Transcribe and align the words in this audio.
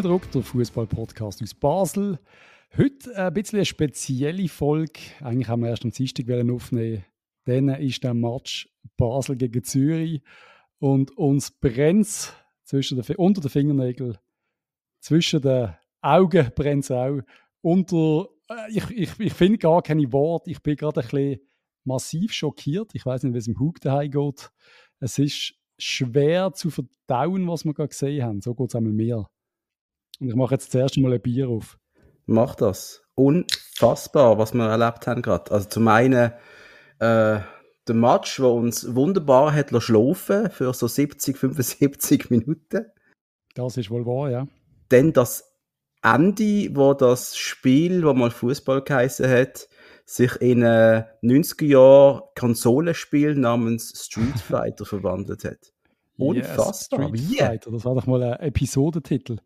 Reindruck, 0.00 0.30
der 0.30 0.40
Fußball-Podcast 0.40 1.42
aus 1.42 1.52
Basel. 1.52 2.18
Heute 2.74 3.14
ein 3.18 3.34
bisschen 3.34 3.58
eine 3.58 3.66
spezielle 3.66 4.48
Folge. 4.48 4.98
Eigentlich 5.20 5.46
haben 5.46 5.60
wir 5.60 5.68
erst 5.68 5.84
am 5.84 5.90
Dienstag 5.90 6.24
aufnehmen. 6.30 7.04
Dann 7.44 7.68
ist 7.68 8.02
der 8.02 8.14
Match 8.14 8.66
Basel 8.96 9.36
gegen 9.36 9.62
Zürich 9.62 10.22
und 10.78 11.14
uns 11.18 11.50
brennt 11.50 12.32
zwischen 12.64 12.98
den, 12.98 13.16
unter 13.16 13.42
den 13.42 13.50
Fingernägeln, 13.50 14.16
zwischen 15.00 15.42
den 15.42 15.74
Augen 16.00 16.50
brennt 16.54 16.84
es 16.84 16.90
auch. 16.90 17.20
Unter, 17.60 18.30
äh, 18.48 18.70
ich 18.70 18.90
ich, 18.92 19.20
ich 19.20 19.34
finde 19.34 19.58
gar 19.58 19.82
keine 19.82 20.10
Worte. 20.14 20.50
Ich 20.50 20.62
bin 20.62 20.76
gerade 20.76 21.00
ein 21.02 21.08
bisschen 21.10 21.40
massiv 21.84 22.32
schockiert. 22.32 22.94
Ich 22.94 23.04
weiß 23.04 23.24
nicht, 23.24 23.34
wie 23.34 23.38
es 23.38 23.48
im 23.48 23.60
Hug 23.60 23.82
daheim 23.82 24.10
geht. 24.10 24.50
Es 24.98 25.18
ist 25.18 25.56
schwer 25.76 26.54
zu 26.54 26.70
verdauen, 26.70 27.46
was 27.46 27.66
wir 27.66 27.74
gerade 27.74 27.90
gesehen 27.90 28.24
haben. 28.24 28.40
So 28.40 28.54
geht 28.54 28.70
es 28.70 28.74
einmal 28.74 28.94
mir. 28.94 29.28
Und 30.20 30.28
ich 30.28 30.34
mache 30.34 30.54
jetzt 30.54 30.70
zuerst 30.70 30.98
mal 30.98 31.12
ein 31.12 31.20
Bier 31.20 31.48
auf. 31.48 31.78
Mach 32.26 32.54
das. 32.54 33.02
Unfassbar, 33.14 34.38
was 34.38 34.54
wir 34.54 34.68
erlebt 34.68 35.06
haben 35.06 35.22
gerade. 35.22 35.50
Also 35.50 35.68
zum 35.68 35.88
einen 35.88 36.32
äh, 37.00 37.40
der 37.88 37.94
Match, 37.94 38.36
der 38.36 38.50
uns 38.50 38.94
wunderbar 38.94 39.52
hat 39.52 39.70
schlafen 39.82 40.50
für 40.50 40.72
so 40.74 40.86
70, 40.86 41.36
75 41.36 42.30
Minuten. 42.30 42.86
Das 43.54 43.76
ist 43.76 43.90
wohl 43.90 44.06
wahr, 44.06 44.30
ja. 44.30 44.46
Dann 44.90 45.12
das 45.12 45.56
Ende, 46.02 46.74
wo 46.74 46.94
das 46.94 47.36
Spiel, 47.36 48.04
wo 48.04 48.14
mal 48.14 48.30
Fußball 48.30 48.82
geheißen 48.82 49.28
hat, 49.28 49.68
sich 50.04 50.40
in 50.40 50.64
ein 50.64 51.04
90er 51.22 51.66
Jahr 51.66 52.30
Konsolenspiel 52.38 53.34
namens 53.34 54.04
Street 54.06 54.38
Fighter 54.48 54.84
verwandelt 54.84 55.44
hat. 55.44 55.72
Unfassbar. 56.16 57.10
Yes, 57.14 57.24
Street 57.24 57.38
Fighter, 57.38 57.70
das 57.70 57.84
war 57.84 57.94
doch 57.94 58.06
mal 58.06 58.22
ein 58.22 58.40
Episodentitel. 58.40 59.38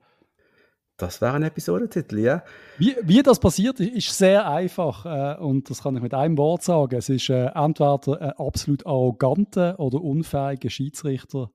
Das 1.04 1.20
wäre 1.20 1.34
ein 1.34 1.42
Episodentitel, 1.42 2.18
ja. 2.18 2.42
Wie, 2.78 2.96
wie 3.02 3.22
das 3.22 3.38
passiert, 3.38 3.78
ist 3.80 4.16
sehr 4.16 4.48
einfach 4.48 5.04
äh, 5.04 5.40
und 5.40 5.68
das 5.68 5.82
kann 5.82 5.96
ich 5.96 6.02
mit 6.02 6.14
einem 6.14 6.38
Wort 6.38 6.62
sagen. 6.62 6.96
Es 6.96 7.08
ist 7.08 7.28
äh, 7.28 7.50
entweder 7.54 8.00
ein 8.20 8.30
absolut 8.32 8.86
arroganter 8.86 9.78
oder 9.78 10.00
unfähiger 10.00 10.70
Schiedsrichter. 10.70 11.50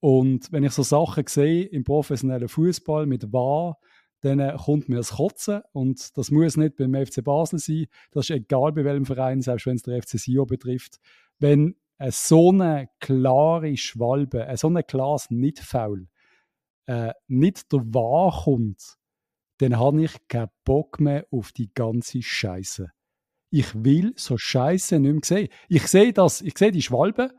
Und 0.00 0.52
wenn 0.52 0.64
ich 0.64 0.72
so 0.72 0.82
Sachen 0.82 1.24
sehe 1.26 1.64
im 1.64 1.84
professionellen 1.84 2.48
Fußball 2.48 3.06
mit 3.06 3.32
Wahr, 3.32 3.78
dann 4.20 4.38
äh, 4.38 4.54
kommt 4.62 4.88
mir 4.88 4.96
das 4.96 5.12
Kotzen 5.12 5.62
und 5.72 6.16
das 6.18 6.30
muss 6.30 6.58
nicht 6.58 6.76
beim 6.76 6.94
FC 6.94 7.24
Basel 7.24 7.58
sein. 7.58 7.86
Das 8.12 8.28
ist 8.28 8.36
egal 8.36 8.72
bei 8.72 8.84
welchem 8.84 9.06
Verein, 9.06 9.40
selbst 9.40 9.66
wenn 9.66 9.76
es 9.76 9.82
der 9.82 10.02
FC 10.02 10.18
Sio 10.18 10.44
betrifft. 10.44 10.98
Wenn 11.38 11.74
so 12.08 12.50
eine 12.50 12.88
klare 12.98 13.76
Schwalbe, 13.76 14.46
so 14.56 14.68
ein 14.68 14.86
klares 14.86 15.30
Nicht-Foul 15.30 16.09
äh, 16.90 17.12
nicht 17.28 17.72
der 17.72 17.80
Wahr 17.94 18.42
kommt, 18.44 18.96
dann 19.58 19.78
habe 19.78 20.02
ich 20.02 20.12
keinen 20.26 20.50
Bock 20.64 20.98
mehr 20.98 21.24
auf 21.30 21.52
die 21.52 21.72
ganze 21.72 22.20
Scheiße. 22.20 22.90
Ich 23.50 23.84
will 23.84 24.12
so 24.16 24.36
Scheiße 24.36 24.98
nicht 24.98 25.12
mehr 25.12 25.20
sehen. 25.24 25.48
Ich 25.68 25.86
sehe 25.86 26.12
das, 26.12 26.40
ich 26.40 26.58
sehe 26.58 26.72
die 26.72 26.82
Schwalbe 26.82 27.30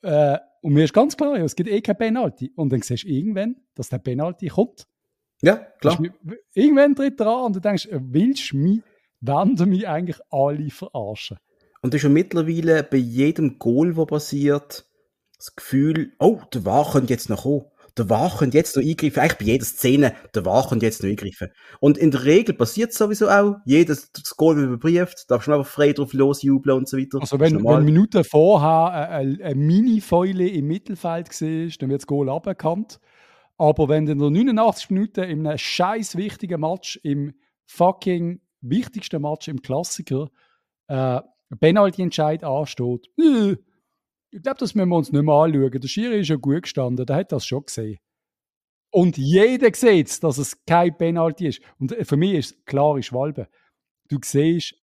äh, 0.00 0.38
und 0.62 0.72
mir 0.72 0.84
ist 0.84 0.94
ganz 0.94 1.14
klar, 1.14 1.36
ja, 1.36 1.44
es 1.44 1.56
gibt 1.56 1.68
eh 1.68 1.82
kein 1.82 1.98
Penalty. 1.98 2.52
Und 2.56 2.72
dann 2.72 2.80
siehst 2.80 3.04
du 3.04 3.08
irgendwann, 3.08 3.56
dass 3.74 3.90
der 3.90 3.98
Penalty 3.98 4.48
kommt. 4.48 4.86
Ja, 5.42 5.56
klar. 5.56 6.00
Irgendwann 6.54 6.94
tritt 6.94 7.20
er 7.20 7.26
an 7.26 7.46
und 7.46 7.56
du 7.56 7.60
denkst, 7.60 7.88
willst 7.90 8.52
du 8.52 8.56
mich, 8.56 8.80
wollen 9.20 9.56
du 9.56 9.66
mich 9.66 9.86
eigentlich 9.86 10.20
alle 10.30 10.70
verarschen? 10.70 11.36
Und 11.82 11.92
du 11.92 11.98
hast 11.98 12.04
ja 12.04 12.08
mittlerweile 12.08 12.82
bei 12.82 12.96
jedem 12.96 13.58
Goal, 13.58 13.92
das 13.92 14.06
passiert, 14.06 14.86
das 15.36 15.54
Gefühl, 15.54 16.14
oh, 16.18 16.40
der 16.54 16.64
Wahr 16.64 16.90
könnte 16.92 17.12
jetzt 17.12 17.28
noch 17.28 17.42
kommen 17.42 17.66
der 17.96 18.10
War 18.10 18.36
könnte 18.36 18.56
jetzt 18.56 18.76
noch 18.76 18.82
eingreifen, 18.82 19.20
eigentlich 19.20 19.38
bei 19.38 19.44
jeder 19.44 19.64
Szene, 19.64 20.14
der 20.34 20.44
War 20.44 20.68
könnte 20.68 20.86
jetzt 20.86 21.02
noch 21.02 21.10
eingreifen. 21.10 21.48
Und 21.80 21.96
in 21.96 22.10
der 22.10 22.24
Regel 22.24 22.54
passiert 22.54 22.90
es 22.90 22.98
sowieso 22.98 23.28
auch, 23.28 23.56
jedes 23.64 24.10
das 24.12 24.36
Goal 24.36 24.56
wird 24.56 24.68
überprüft, 24.68 25.30
darfst 25.30 25.48
du 25.48 25.52
einfach 25.52 25.70
frei 25.70 25.92
drauf 25.92 26.12
losjubeln 26.12 26.78
und 26.78 26.88
so 26.88 26.96
weiter. 26.98 27.20
Also 27.20 27.38
wenn, 27.38 27.64
wenn 27.64 27.84
Minuten 27.84 28.24
vorher 28.24 29.08
eine, 29.10 29.44
eine 29.44 29.54
Mini-Fäule 29.54 30.48
im 30.48 30.66
Mittelfeld 30.66 31.28
war, 31.28 31.48
dann 31.78 31.90
wird 31.90 32.02
das 32.02 32.06
Goal 32.06 32.28
aberkannt. 32.28 32.98
Aber 33.56 33.88
wenn 33.88 34.06
du 34.06 34.12
in 34.12 34.18
der 34.18 34.30
89 34.30 34.90
Minuten 34.90 35.24
in 35.24 35.46
einem 35.46 35.58
scheiß 35.58 36.16
wichtigen 36.16 36.60
Match, 36.60 36.98
im 37.04 37.34
fucking 37.66 38.40
wichtigsten 38.60 39.22
Match 39.22 39.46
im 39.46 39.62
Klassiker, 39.62 40.30
äh, 40.88 41.20
Penalty-Entscheid 41.60 42.42
ansteht, 42.42 43.06
äh, 43.18 43.56
ich 44.34 44.42
glaube, 44.42 44.58
das 44.58 44.74
müssen 44.74 44.88
wir 44.88 44.96
uns 44.96 45.12
nicht 45.12 45.22
mehr 45.22 45.34
anschauen. 45.34 45.70
Der 45.70 45.88
Schiri 45.88 46.20
ist 46.20 46.28
ja 46.28 46.36
gut 46.36 46.62
gestanden, 46.62 47.06
der 47.06 47.16
hat 47.16 47.30
das 47.30 47.46
schon 47.46 47.64
gesehen. 47.64 47.98
Und 48.92 49.16
jeder 49.16 49.72
sieht, 49.72 50.22
dass 50.24 50.38
es 50.38 50.64
kein 50.64 50.96
Penalty 50.96 51.46
ist. 51.48 51.60
Und 51.78 51.92
äh, 51.92 52.04
für 52.04 52.16
mich 52.16 52.34
ist 52.34 52.50
es 52.50 52.64
klare 52.64 53.02
Schwalbe. 53.02 53.48
Du 54.08 54.18
siehst, 54.22 54.74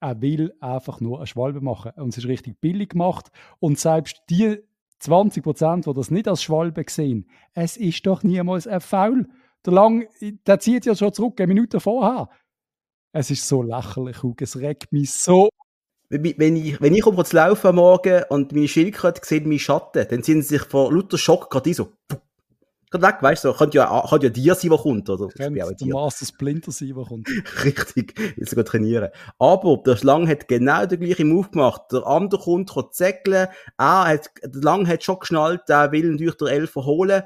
er 0.00 0.20
will 0.20 0.52
einfach 0.60 1.00
nur 1.00 1.18
eine 1.18 1.26
Schwalbe 1.26 1.62
machen. 1.62 1.92
Und 1.96 2.10
es 2.10 2.18
ist 2.18 2.28
richtig 2.28 2.60
billig 2.60 2.90
gemacht. 2.90 3.30
Und 3.58 3.78
selbst 3.78 4.22
die 4.28 4.58
20 4.98 5.42
Prozent, 5.42 5.86
die 5.86 5.94
das 5.94 6.10
nicht 6.10 6.28
als 6.28 6.42
Schwalbe 6.42 6.84
sehen, 6.86 7.26
es 7.54 7.78
ist 7.78 8.06
doch 8.06 8.22
niemals 8.22 8.66
ein 8.66 8.82
Foul. 8.82 9.28
Der 9.64 9.72
Lang, 9.72 10.08
der 10.46 10.60
zieht 10.60 10.84
ja 10.84 10.94
schon 10.94 11.12
zurück, 11.12 11.40
eine 11.40 11.48
Minute 11.48 11.80
vorher. 11.80 12.28
Es 13.12 13.30
ist 13.30 13.48
so 13.48 13.62
lächerlich, 13.62 14.22
Hugo. 14.22 14.44
Es 14.44 14.56
regt 14.56 14.92
mich 14.92 15.10
so 15.10 15.48
wenn 16.10 16.56
ich, 16.56 16.80
wenn 16.80 16.94
ich 16.94 17.02
komme 17.02 17.24
zu 17.24 17.36
laufen 17.36 17.68
am 17.68 17.76
Morgen 17.76 18.24
und 18.28 18.52
meine 18.52 18.66
Schildkröte 18.66 19.20
sehen 19.24 19.48
meinen 19.48 19.60
Schatten, 19.60 20.06
dann 20.08 20.22
sind 20.22 20.42
sie 20.42 20.56
sich 20.56 20.62
vor 20.62 20.92
lauter 20.92 21.16
Schock 21.16 21.50
gerade 21.50 21.72
so, 21.72 21.92
gerade 22.90 23.06
weg, 23.06 23.16
weißt 23.20 23.44
du, 23.44 23.52
so. 23.52 23.54
könnte 23.54 23.76
ja, 23.76 24.04
könnte 24.08 24.26
ja 24.26 24.32
dir 24.32 24.54
sein, 24.56 24.72
was 24.72 24.82
kommt, 24.82 25.08
oder? 25.08 25.28
Könnte 25.28 25.74
der 25.80 25.88
Master 25.88 26.26
Splinter 26.26 26.72
sein, 26.72 26.96
was 26.96 27.06
kommt. 27.06 27.28
Richtig, 27.64 28.18
jetzt 28.36 28.50
sogar 28.50 28.64
trainieren. 28.64 29.10
Aber 29.38 29.76
der 29.86 29.96
Schlang 29.96 30.26
hat 30.26 30.48
genau 30.48 30.84
den 30.84 30.98
gleichen 30.98 31.28
Move 31.28 31.50
gemacht. 31.50 31.82
Der 31.92 32.04
andere 32.04 32.42
kommt, 32.42 32.74
kann 32.74 32.86
zäckeln, 32.90 33.46
er 33.78 34.04
hat, 34.04 34.30
der 34.42 34.62
Lang 34.62 34.88
hat 34.88 35.04
schon 35.04 35.20
geschnallt, 35.20 35.62
er 35.68 35.92
will 35.92 36.10
natürlich 36.10 36.36
der 36.38 36.48
Elfer 36.48 36.84
holen, 36.84 37.22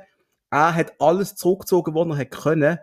er 0.51 0.75
hat 0.75 0.93
alles 0.99 1.37
zurückgezogen, 1.37 1.95
was 1.95 2.07
er 2.07 2.19
hat 2.19 2.31
können, 2.31 2.79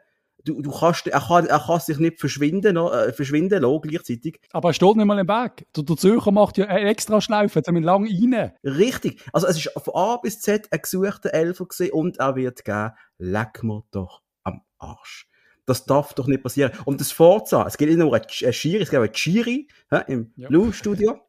du, 0.46 0.62
du 0.62 0.72
kannst, 0.72 1.08
er 1.08 1.20
kann, 1.20 1.48
er 1.48 1.60
kann 1.60 1.80
sich 1.80 1.98
nicht 1.98 2.20
verschwinden, 2.20 2.78
äh, 2.78 3.14
verschwinden 3.14 3.62
lassen, 3.62 3.82
gleichzeitig. 3.82 4.40
Aber 4.52 4.70
er 4.70 4.74
steht 4.74 4.96
nicht 4.96 5.06
mal 5.06 5.20
im 5.20 5.28
Weg. 5.28 5.68
Der, 5.76 5.84
der 5.84 5.98
Zürcher 5.98 6.32
macht 6.32 6.58
ja 6.58 6.66
eine 6.66 6.90
extra 6.90 7.22
Schlaufe, 7.22 7.62
damit 7.62 7.84
lang 7.84 8.06
rein. 8.06 8.52
Richtig. 8.64 9.22
Also, 9.34 9.48
es 9.48 9.58
ist 9.58 9.72
von 9.78 9.96
A 9.96 10.18
bis 10.18 10.40
Z 10.40 10.68
ein 10.72 10.82
gesuchter 10.82 11.34
Elfer 11.34 11.66
gewesen 11.66 11.92
und 11.94 12.18
er 12.18 12.36
wird 12.36 12.66
geben, 12.66 12.92
leck 13.18 13.64
mir 13.64 13.84
doch 13.92 14.22
am 14.44 14.62
Arsch. 14.78 15.28
Das 15.66 15.86
darf 15.86 16.14
doch 16.14 16.28
nicht 16.28 16.44
passieren. 16.44 16.72
Und 16.86 17.00
das 17.00 17.12
Forza, 17.12 17.66
es 17.68 17.78
gibt 17.78 17.90
nicht 17.92 18.00
nur 18.00 18.14
ein 18.14 18.24
Schiri, 18.28 18.82
es 18.82 18.90
gibt 18.90 19.02
auch 19.02 19.08
ein 19.08 19.16
Schiri 19.16 19.68
im 20.08 20.34
ja. 20.36 20.48
Blue-Studio, 20.48 21.20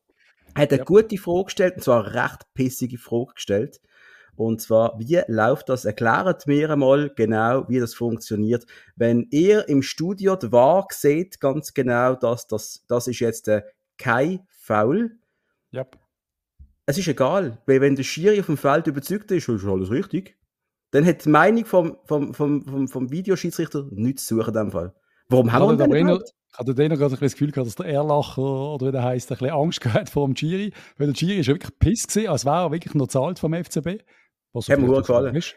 hat 0.55 0.71
eine 0.71 0.79
ja. 0.79 0.85
gute 0.85 1.19
Frage 1.19 1.45
gestellt, 1.45 1.77
und 1.77 1.83
zwar 1.83 2.07
eine 2.07 2.15
recht 2.15 2.47
pissige 2.55 2.99
Frage 2.99 3.35
gestellt. 3.35 3.81
Und 4.37 4.61
zwar, 4.61 4.99
wie 4.99 5.21
läuft 5.29 5.69
das? 5.69 5.85
Erklärt 5.85 6.47
mir 6.47 6.71
einmal 6.71 7.11
genau, 7.15 7.69
wie 7.69 7.79
das 7.79 7.95
funktioniert. 7.95 8.67
Wenn 8.97 9.27
ihr 9.31 9.69
im 9.69 9.83
Studio 9.83 10.37
die 10.37 10.53
Wahr 10.53 10.87
seht, 10.91 11.41
ganz 11.41 11.75
genau, 11.75 12.15
dass 12.15 12.47
das, 12.47 12.85
das 12.89 13.09
ist 13.09 13.21
jetzt 13.21 13.49
äh, 13.49 13.63
kein 13.99 14.41
Foul. 14.49 15.19
Yep. 15.75 15.99
Es 16.87 16.99
ist 16.99 17.09
egal, 17.09 17.59
weil 17.67 17.81
wenn 17.81 17.95
der 17.95 18.03
Schiri 18.03 18.41
auf 18.41 18.47
dem 18.47 18.57
Feld 18.57 18.87
überzeugt 18.87 19.31
ist, 19.31 19.49
ist 19.49 19.65
alles 19.65 19.91
richtig. 19.91 20.37
Dann 20.91 21.07
hat 21.07 21.25
die 21.25 21.29
Meinung 21.29 21.65
vom, 21.65 21.97
vom, 22.05 22.35
vom, 22.35 22.63
vom, 22.63 22.89
vom 22.89 23.11
Videoschiedsrichter 23.11 23.87
nichts 23.91 24.27
zu 24.27 24.37
suchen 24.37 24.49
in 24.49 24.61
dem 24.61 24.71
Fall. 24.73 24.95
Warum 25.29 25.53
haben 25.53 25.79
wir 25.79 25.87
denn 25.87 26.21
ich 26.53 26.59
hatte 26.59 26.75
den 26.75 26.91
gerade 26.91 27.15
ein 27.15 27.19
das 27.19 27.33
Gefühl 27.33 27.51
gehabt, 27.51 27.67
dass 27.67 27.77
der 27.77 27.87
Erlacher, 27.87 28.43
oder 28.43 28.89
wie 28.89 28.93
der 28.93 29.03
heisst, 29.03 29.33
ein 29.33 29.39
bisschen 29.39 29.55
Angst 29.55 29.81
gehabt 29.81 30.11
vor 30.11 30.27
dem 30.27 30.35
Giri, 30.35 30.73
weil 30.99 31.07
der 31.07 31.15
Giri 31.15 31.39
ist 31.39 31.49
wirklich 31.49 31.79
piss 31.79 32.07
gewesen, 32.07 32.29
als 32.29 32.45
wäre 32.45 32.65
er 32.65 32.73
wirklich 32.73 32.95
noch 32.95 33.09
zahlt 33.09 33.39
vom 33.39 33.55
FCB. 33.55 34.03
Was 34.53 34.69
hat 34.69 34.79
mir 34.79 34.87
gefallen. 34.89 35.35
Ist. 35.35 35.55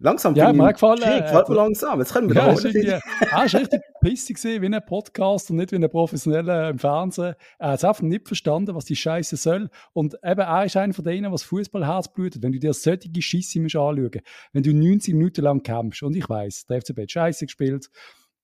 Langsam 0.00 0.36
ja, 0.36 0.52
mir 0.52 0.72
gefallen. 0.72 1.00
Krieg, 1.00 1.24
gefällt 1.24 1.48
mir 1.48 1.56
langsam. 1.56 1.98
Jetzt 1.98 2.12
können 2.12 2.28
wir 2.28 2.36
ja, 2.36 2.54
da 2.54 2.68
ja, 2.68 3.00
Er 3.20 3.32
war 3.32 3.42
richtig 3.42 3.80
pissig 4.00 4.44
wie 4.44 4.66
ein 4.66 4.80
Podcast 4.86 5.50
und 5.50 5.56
nicht 5.56 5.72
wie 5.72 5.76
ein 5.76 5.90
professioneller 5.90 6.70
im 6.70 6.78
Fernsehen. 6.78 7.34
Er 7.58 7.70
hat 7.70 7.84
einfach 7.84 8.02
nicht 8.02 8.28
verstanden, 8.28 8.76
was 8.76 8.84
die 8.84 8.94
Scheiße 8.94 9.36
soll. 9.36 9.70
Und 9.92 10.14
eben, 10.22 10.40
er 10.40 10.64
ist 10.64 10.76
einer 10.76 10.94
von 10.94 11.04
denen, 11.04 11.32
was 11.32 11.42
Fußballherz 11.42 12.12
blutet. 12.12 12.44
Wenn 12.44 12.52
du 12.52 12.60
dir 12.60 12.74
solche 12.74 13.10
Schisse 13.20 13.58
anschauen 13.58 14.10
wenn 14.52 14.62
du 14.62 14.72
90 14.72 15.14
Minuten 15.14 15.42
lang 15.42 15.64
kämpfst, 15.64 16.04
und 16.04 16.14
ich 16.14 16.28
weiß, 16.28 16.66
der 16.66 16.80
FCB 16.80 17.00
hat 17.00 17.10
Scheiße 17.10 17.46
gespielt, 17.46 17.90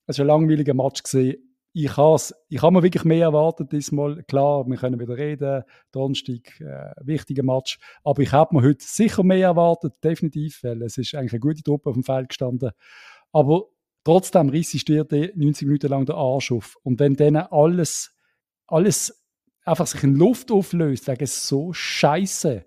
es 0.06 0.18
war 0.18 0.24
ein 0.24 0.26
langweiliger 0.26 0.74
Match 0.74 1.04
gesehen 1.04 1.53
ich 1.76 1.96
habe 1.96 2.22
ich 2.48 2.62
hab 2.62 2.72
mir 2.72 2.84
wirklich 2.84 3.02
mehr 3.02 3.22
erwartet 3.22 3.72
diesmal. 3.72 4.22
Klar, 4.28 4.64
wir 4.64 4.76
können 4.76 5.00
wieder 5.00 5.16
reden, 5.16 5.64
Donnerstag, 5.90 6.60
äh, 6.60 6.92
wichtiger 7.02 7.42
Match. 7.42 7.78
Aber 8.04 8.22
ich 8.22 8.30
habe 8.30 8.54
mir 8.54 8.62
heute 8.62 8.84
sicher 8.84 9.24
mehr 9.24 9.48
erwartet, 9.48 9.92
definitiv, 10.02 10.62
weil 10.62 10.82
es 10.82 10.96
ist 10.98 11.16
eigentlich 11.16 11.32
eine 11.32 11.40
gute 11.40 11.64
Truppe 11.64 11.90
auf 11.90 11.94
dem 11.94 12.04
Feld 12.04 12.28
gestanden. 12.28 12.70
Aber 13.32 13.64
trotzdem 14.04 14.50
riss 14.50 14.70
dir 14.70 15.04
90 15.04 15.66
Minuten 15.66 15.88
lang 15.88 16.06
der 16.06 16.14
Arsch 16.14 16.52
auf. 16.52 16.76
Und 16.84 17.00
wenn 17.00 17.14
dann 17.14 17.36
alles, 17.36 18.14
alles 18.68 19.24
einfach 19.64 19.88
sich 19.88 20.04
in 20.04 20.14
Luft 20.14 20.52
auflöst, 20.52 21.08
wegen 21.08 21.26
so 21.26 21.72
Scheiße. 21.72 22.64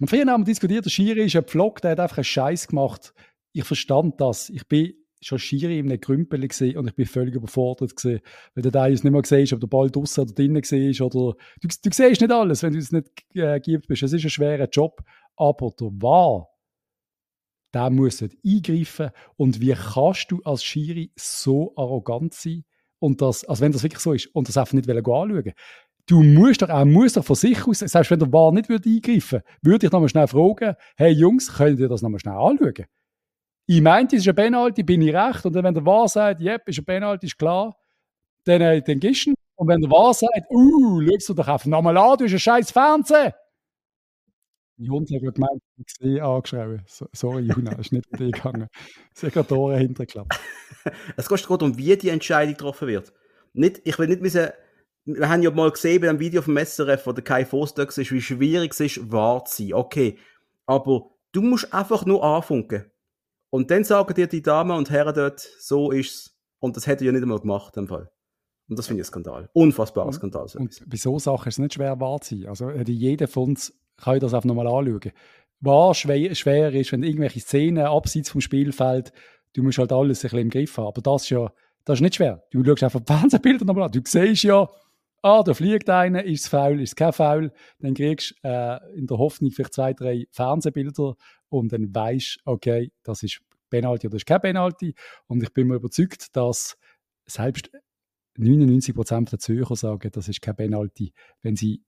Und 0.00 0.08
vorhin 0.08 0.28
haben 0.28 0.44
diskutiert, 0.44 0.86
der 0.86 0.90
Schiri 0.90 1.26
ist 1.26 1.36
ein 1.36 1.44
Pflock, 1.44 1.80
der 1.80 1.92
hat 1.92 2.00
einfach 2.00 2.18
einen 2.18 2.24
Scheiß 2.24 2.66
gemacht. 2.66 3.14
Ich 3.52 3.64
verstand 3.64 4.20
das. 4.20 4.48
Ich 4.48 4.66
bin 4.66 4.94
schon 5.22 5.38
Schiri 5.38 5.78
in 5.78 5.86
einem 5.86 6.00
Krümpel 6.00 6.42
und 6.42 6.88
ich 6.88 6.94
bin 6.94 7.06
völlig 7.06 7.34
überfordert 7.34 7.94
gesehen, 7.96 8.20
weil 8.54 8.62
du 8.62 8.70
da 8.70 8.88
nicht 8.88 9.04
mehr 9.04 9.22
siehst, 9.24 9.52
ob 9.52 9.60
der 9.60 9.68
Ball 9.68 9.90
draußen 9.90 10.24
oder 10.24 10.34
drinnen 10.34 10.62
war 10.62 11.06
oder 11.06 11.36
du, 11.60 11.68
du 11.68 11.90
siehst 11.92 12.20
nicht 12.20 12.32
alles, 12.32 12.62
wenn 12.62 12.72
du 12.72 12.78
es 12.78 12.92
nicht 12.92 13.08
äh, 13.34 13.60
gibt 13.60 13.86
bist. 13.86 14.02
Es 14.02 14.12
ist 14.12 14.24
ein 14.24 14.30
schwerer 14.30 14.68
Job, 14.68 15.02
aber 15.36 15.70
der 15.78 15.88
war, 16.02 16.48
der 17.72 17.90
muss 17.90 18.22
eingreifen 18.22 19.10
und 19.36 19.60
wie 19.60 19.74
kannst 19.74 20.30
du 20.30 20.40
als 20.44 20.64
Schiri 20.64 21.12
so 21.16 21.72
arrogant 21.76 22.34
sein 22.34 22.64
und 22.98 23.22
das, 23.22 23.44
also 23.44 23.62
wenn 23.62 23.72
das 23.72 23.82
wirklich 23.82 24.02
so 24.02 24.12
ist 24.12 24.26
und 24.34 24.48
das 24.48 24.56
einfach 24.56 24.74
nicht 24.74 24.90
anschauen 24.90 25.52
Du 26.06 26.20
musst 26.20 26.60
doch, 26.60 26.68
er 26.68 26.84
muss 26.84 27.12
doch 27.12 27.24
von 27.24 27.36
sich 27.36 27.64
aus, 27.64 27.78
selbst 27.78 28.10
wenn 28.10 28.18
der 28.18 28.32
Wahr 28.32 28.50
nicht 28.50 28.68
würde 28.68 28.90
eingreifen 28.90 29.42
würde, 29.62 29.86
ich 29.86 29.92
nochmal 29.92 30.08
schnell 30.08 30.26
fragen, 30.26 30.74
hey 30.96 31.12
Jungs, 31.12 31.54
könnt 31.54 31.78
ihr 31.78 31.88
das 31.88 32.02
nochmal 32.02 32.18
schnell 32.18 32.34
anschauen? 32.34 32.86
Ich 33.74 33.80
meinte, 33.80 34.16
es 34.16 34.22
ist 34.22 34.28
ein 34.28 34.34
Penalty, 34.34 34.82
bin 34.82 35.00
ich 35.00 35.14
recht. 35.14 35.46
Und 35.46 35.54
dann, 35.54 35.64
wenn 35.64 35.72
der 35.72 35.86
Wahr 35.86 36.06
sagt, 36.06 36.42
yep, 36.42 36.68
ist 36.68 36.78
ein 36.78 36.84
Penalty, 36.84 37.24
ist 37.24 37.38
klar, 37.38 37.74
dann, 38.44 38.60
äh, 38.60 38.82
dann 38.82 39.00
gehst 39.00 39.24
du 39.24 39.34
Und 39.56 39.66
wenn 39.66 39.80
der 39.80 39.90
Wahr 39.90 40.12
sagt, 40.12 40.50
uh, 40.50 41.00
schau 41.00 41.16
du 41.28 41.34
doch 41.34 41.48
einfach 41.48 41.64
nochmal 41.64 41.96
an, 41.96 42.18
du 42.18 42.24
hast 42.26 42.32
ein 42.32 42.38
scheiß 42.38 42.70
Fernsehen. 42.70 43.32
Die 44.76 44.90
Hunde 44.90 45.14
haben 45.14 45.32
gemeint, 45.32 45.62
ich 45.78 45.86
sehe 45.98 46.22
angeschrieben. 46.22 46.82
So, 46.86 47.06
sorry, 47.14 47.44
Juna, 47.44 47.72
ist 47.76 47.92
nicht 47.92 48.04
dir 48.12 48.30
gegangen. 48.30 48.68
Hat 49.22 49.50
die 49.50 49.54
Ohren 49.54 49.78
hintergeklappt. 49.78 50.38
es 51.16 51.26
geht 51.26 51.46
gerade 51.46 51.64
um, 51.64 51.78
wie 51.78 51.96
die 51.96 52.10
Entscheidung 52.10 52.52
getroffen 52.52 52.88
wird. 52.88 53.10
Nicht, 53.54 53.80
ich 53.84 53.98
will 53.98 54.08
nicht 54.08 54.20
müssen, 54.20 54.50
wir 55.06 55.28
haben 55.30 55.42
ja 55.42 55.50
mal 55.50 55.70
gesehen 55.70 56.02
bei 56.02 56.08
dem 56.08 56.20
Video 56.20 56.42
vom 56.42 56.58
SRF, 56.58 57.06
wo 57.06 57.12
der 57.12 57.24
Kai 57.24 57.50
Vostöck 57.50 57.96
ist, 57.96 58.12
wie 58.12 58.20
schwierig 58.20 58.72
es 58.72 58.80
ist, 58.80 59.10
wahr 59.10 59.46
zu 59.46 59.62
sein. 59.62 59.72
Okay, 59.72 60.18
aber 60.66 61.10
du 61.32 61.40
musst 61.40 61.72
einfach 61.72 62.04
nur 62.04 62.22
anfunken. 62.22 62.91
Und 63.52 63.70
dann 63.70 63.84
sagen 63.84 64.14
dir 64.14 64.26
die 64.28 64.40
Damen 64.40 64.70
und 64.70 64.88
Herren 64.88 65.14
dort, 65.14 65.40
so 65.40 65.90
ist's. 65.90 66.34
Und 66.58 66.76
das 66.76 66.86
hätte 66.86 67.04
ja 67.04 67.12
nicht 67.12 67.22
einmal 67.22 67.38
gemacht, 67.38 67.76
im 67.76 67.86
Fall. 67.86 68.10
Und 68.66 68.78
das 68.78 68.86
finde 68.86 69.02
ich 69.02 69.08
ein 69.08 69.10
Skandal. 69.10 69.50
Unfassbarer 69.52 70.06
und, 70.06 70.14
Skandal. 70.14 70.48
So 70.48 70.58
und 70.58 70.88
bei 70.88 70.96
so 70.96 71.18
Sachen 71.18 71.48
ist 71.48 71.54
es 71.56 71.58
nicht 71.58 71.74
schwer 71.74 72.00
wahr 72.00 72.20
zu 72.22 72.34
sein. 72.34 72.48
Also 72.48 72.70
jeder 72.70 73.28
von 73.28 73.50
uns 73.50 73.74
kann 73.98 74.20
das 74.20 74.32
einfach 74.32 74.46
nochmal 74.46 74.66
anschauen. 74.66 75.12
Was 75.60 75.98
schwer, 75.98 76.34
schwer 76.34 76.72
ist, 76.72 76.92
wenn 76.92 77.02
irgendwelche 77.02 77.40
Szenen 77.40 77.84
abseits 77.84 78.30
vom 78.30 78.40
Spielfeld, 78.40 79.12
du 79.52 79.62
musst 79.62 79.76
halt 79.76 79.92
alles 79.92 80.20
ein 80.20 80.22
bisschen 80.22 80.38
im 80.38 80.50
Griff 80.50 80.78
haben. 80.78 80.86
Aber 80.86 81.02
das 81.02 81.24
ist 81.24 81.30
ja, 81.30 81.52
das 81.84 81.98
ist 81.98 82.02
nicht 82.02 82.14
schwer. 82.14 82.42
Du 82.50 82.64
schaust 82.64 82.84
einfach 82.84 83.02
Fernsehbilder 83.06 83.66
nochmal 83.66 83.84
an. 83.84 83.92
Du 83.92 84.00
siehst 84.02 84.44
ja, 84.44 84.66
ah, 85.22 85.42
da 85.42 85.54
fliegt 85.54 85.88
einer, 85.88 86.24
ist 86.24 86.42
es 86.42 86.48
faul, 86.48 86.80
ist 86.80 86.90
es 86.90 86.96
kein 86.96 87.12
faul. 87.12 87.52
Dann 87.78 87.94
kriegst 87.94 88.34
du 88.42 88.48
äh, 88.48 88.98
in 88.98 89.06
der 89.06 89.18
Hoffnung 89.18 89.50
vielleicht 89.50 89.74
zwei, 89.74 89.92
drei 89.92 90.26
Fernsehbilder 90.30 91.16
und 91.48 91.72
dann 91.72 91.94
weißt 91.94 92.40
okay, 92.44 92.92
das 93.02 93.22
ist 93.22 93.40
Penalty 93.70 94.06
oder 94.06 94.14
das 94.14 94.22
ist 94.22 94.26
kein 94.26 94.40
Penalty. 94.40 94.94
Und 95.26 95.42
ich 95.42 95.52
bin 95.52 95.68
mir 95.68 95.76
überzeugt, 95.76 96.36
dass 96.36 96.76
selbst 97.26 97.70
99% 98.38 99.30
der 99.30 99.38
Zürcher 99.38 99.76
sagen, 99.76 100.10
das 100.12 100.28
ist 100.28 100.42
kein 100.42 100.56
Penalty, 100.56 101.12
wenn 101.42 101.56
sie 101.56 101.82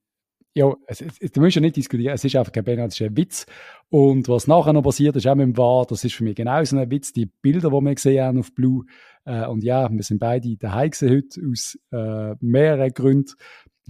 ja, 0.54 0.72
es, 0.86 1.00
es, 1.00 1.32
du 1.32 1.40
musst 1.40 1.56
ja 1.56 1.60
nicht 1.60 1.76
diskutieren, 1.76 2.14
es 2.14 2.24
ist 2.24 2.36
einfach 2.36 2.52
kein 2.52 2.64
Penalty, 2.64 2.88
es 2.88 3.00
ist 3.00 3.06
ein 3.06 3.16
Witz. 3.16 3.46
Und 3.90 4.28
was 4.28 4.46
nachher 4.46 4.72
noch 4.72 4.82
passiert 4.82 5.16
ist, 5.16 5.26
auch 5.26 5.34
mit 5.34 5.46
dem 5.46 5.56
VAR, 5.56 5.86
das 5.86 6.04
ist 6.04 6.14
für 6.14 6.24
mich 6.24 6.36
genauso 6.36 6.76
ein 6.76 6.90
Witz. 6.90 7.12
Die 7.12 7.26
Bilder, 7.26 7.70
die 7.70 7.80
wir 7.80 7.94
gesehen 7.94 8.24
haben 8.24 8.38
auf 8.38 8.54
Blue, 8.54 8.84
äh, 9.24 9.46
und 9.46 9.64
ja, 9.64 9.90
wir 9.90 10.02
sind 10.02 10.20
beide 10.20 10.56
daheim 10.56 10.90
heute 11.02 11.40
aus 11.50 11.78
äh, 11.92 12.34
mehreren 12.40 12.90
Gründen, 12.90 13.32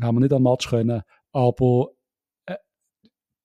haben 0.01 0.17
wir 0.17 0.21
nicht 0.21 0.33
am 0.33 0.43
Match 0.43 0.69
können, 0.69 1.03
aber 1.33 1.91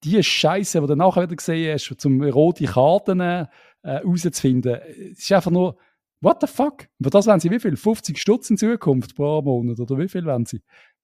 die 0.04 0.24
Scheiße, 0.24 0.81
die 0.81 0.88
du 0.88 0.95
nachher 0.95 1.24
wieder 1.24 1.36
gesehen 1.36 1.74
hast, 1.74 1.94
zum 2.00 2.21
rote 2.21 2.66
Karten 2.66 3.19
äh, 3.19 3.48
rauszufinden, 3.83 4.80
ist 5.12 5.31
einfach 5.31 5.51
nur, 5.51 5.77
what 6.21 6.38
the 6.42 6.48
fuck? 6.48 6.88
Für 7.01 7.10
das 7.10 7.27
wollen 7.27 7.39
sie 7.39 7.51
wie 7.51 7.60
viel? 7.60 7.75
50 7.75 8.18
Stutz 8.18 8.50
in 8.50 8.57
Zukunft 8.57 9.16
pro 9.16 9.42
Monat 9.42 9.80
oder 9.80 9.98
wie 9.98 10.07
viel 10.07 10.25
wollen 10.25 10.45
sie? 10.45 10.62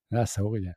Ja, 0.10 0.26
sorry. 0.26 0.74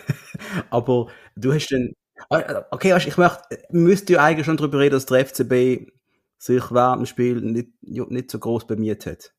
Aber 0.70 1.08
du 1.36 1.52
hast 1.52 1.68
dann, 1.68 1.92
ah, 2.30 2.64
okay, 2.70 2.96
ich 2.96 3.16
möchte, 3.16 3.40
müsste 3.70 4.14
ja 4.14 4.24
eigentlich 4.24 4.46
schon 4.46 4.56
darüber 4.56 4.78
reden, 4.78 4.94
dass 4.94 5.06
der 5.06 5.26
FCB 5.26 5.90
sich 6.38 6.70
während 6.70 7.00
dem 7.00 7.06
Spiel 7.06 7.40
nicht, 7.40 7.70
nicht 7.82 8.30
so 8.30 8.38
groß 8.38 8.66
bemüht 8.66 9.06
hat. 9.06 9.32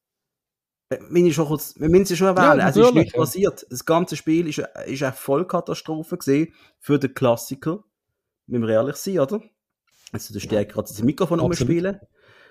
Äh, 0.90 1.00
wir 1.10 1.90
müssen 1.90 2.14
es 2.14 2.18
schon 2.18 2.28
erwähnen, 2.28 2.60
ja, 2.60 2.70
es 2.70 2.78
ist 2.78 2.94
nicht 2.94 3.16
passiert. 3.16 3.66
Das 3.70 3.86
ganze 3.86 4.16
Spiel 4.16 4.48
ist, 4.48 4.60
ist 4.86 5.04
eine 5.04 5.14
Vollkatastrophe 5.14 6.18
gesehen 6.18 6.54
für 6.80 7.00
den 7.00 7.14
Klassiker 7.14 7.84
müssen 8.48 8.68
wir 8.68 8.74
ehrlich 8.74 8.96
sein, 8.96 9.20
oder? 9.20 9.42
Also, 10.12 10.34
du 10.34 10.40
stehst 10.40 10.70
gerade 10.70 10.88
das 10.88 11.02
Mikrofon 11.02 11.40
umspielen. 11.40 12.00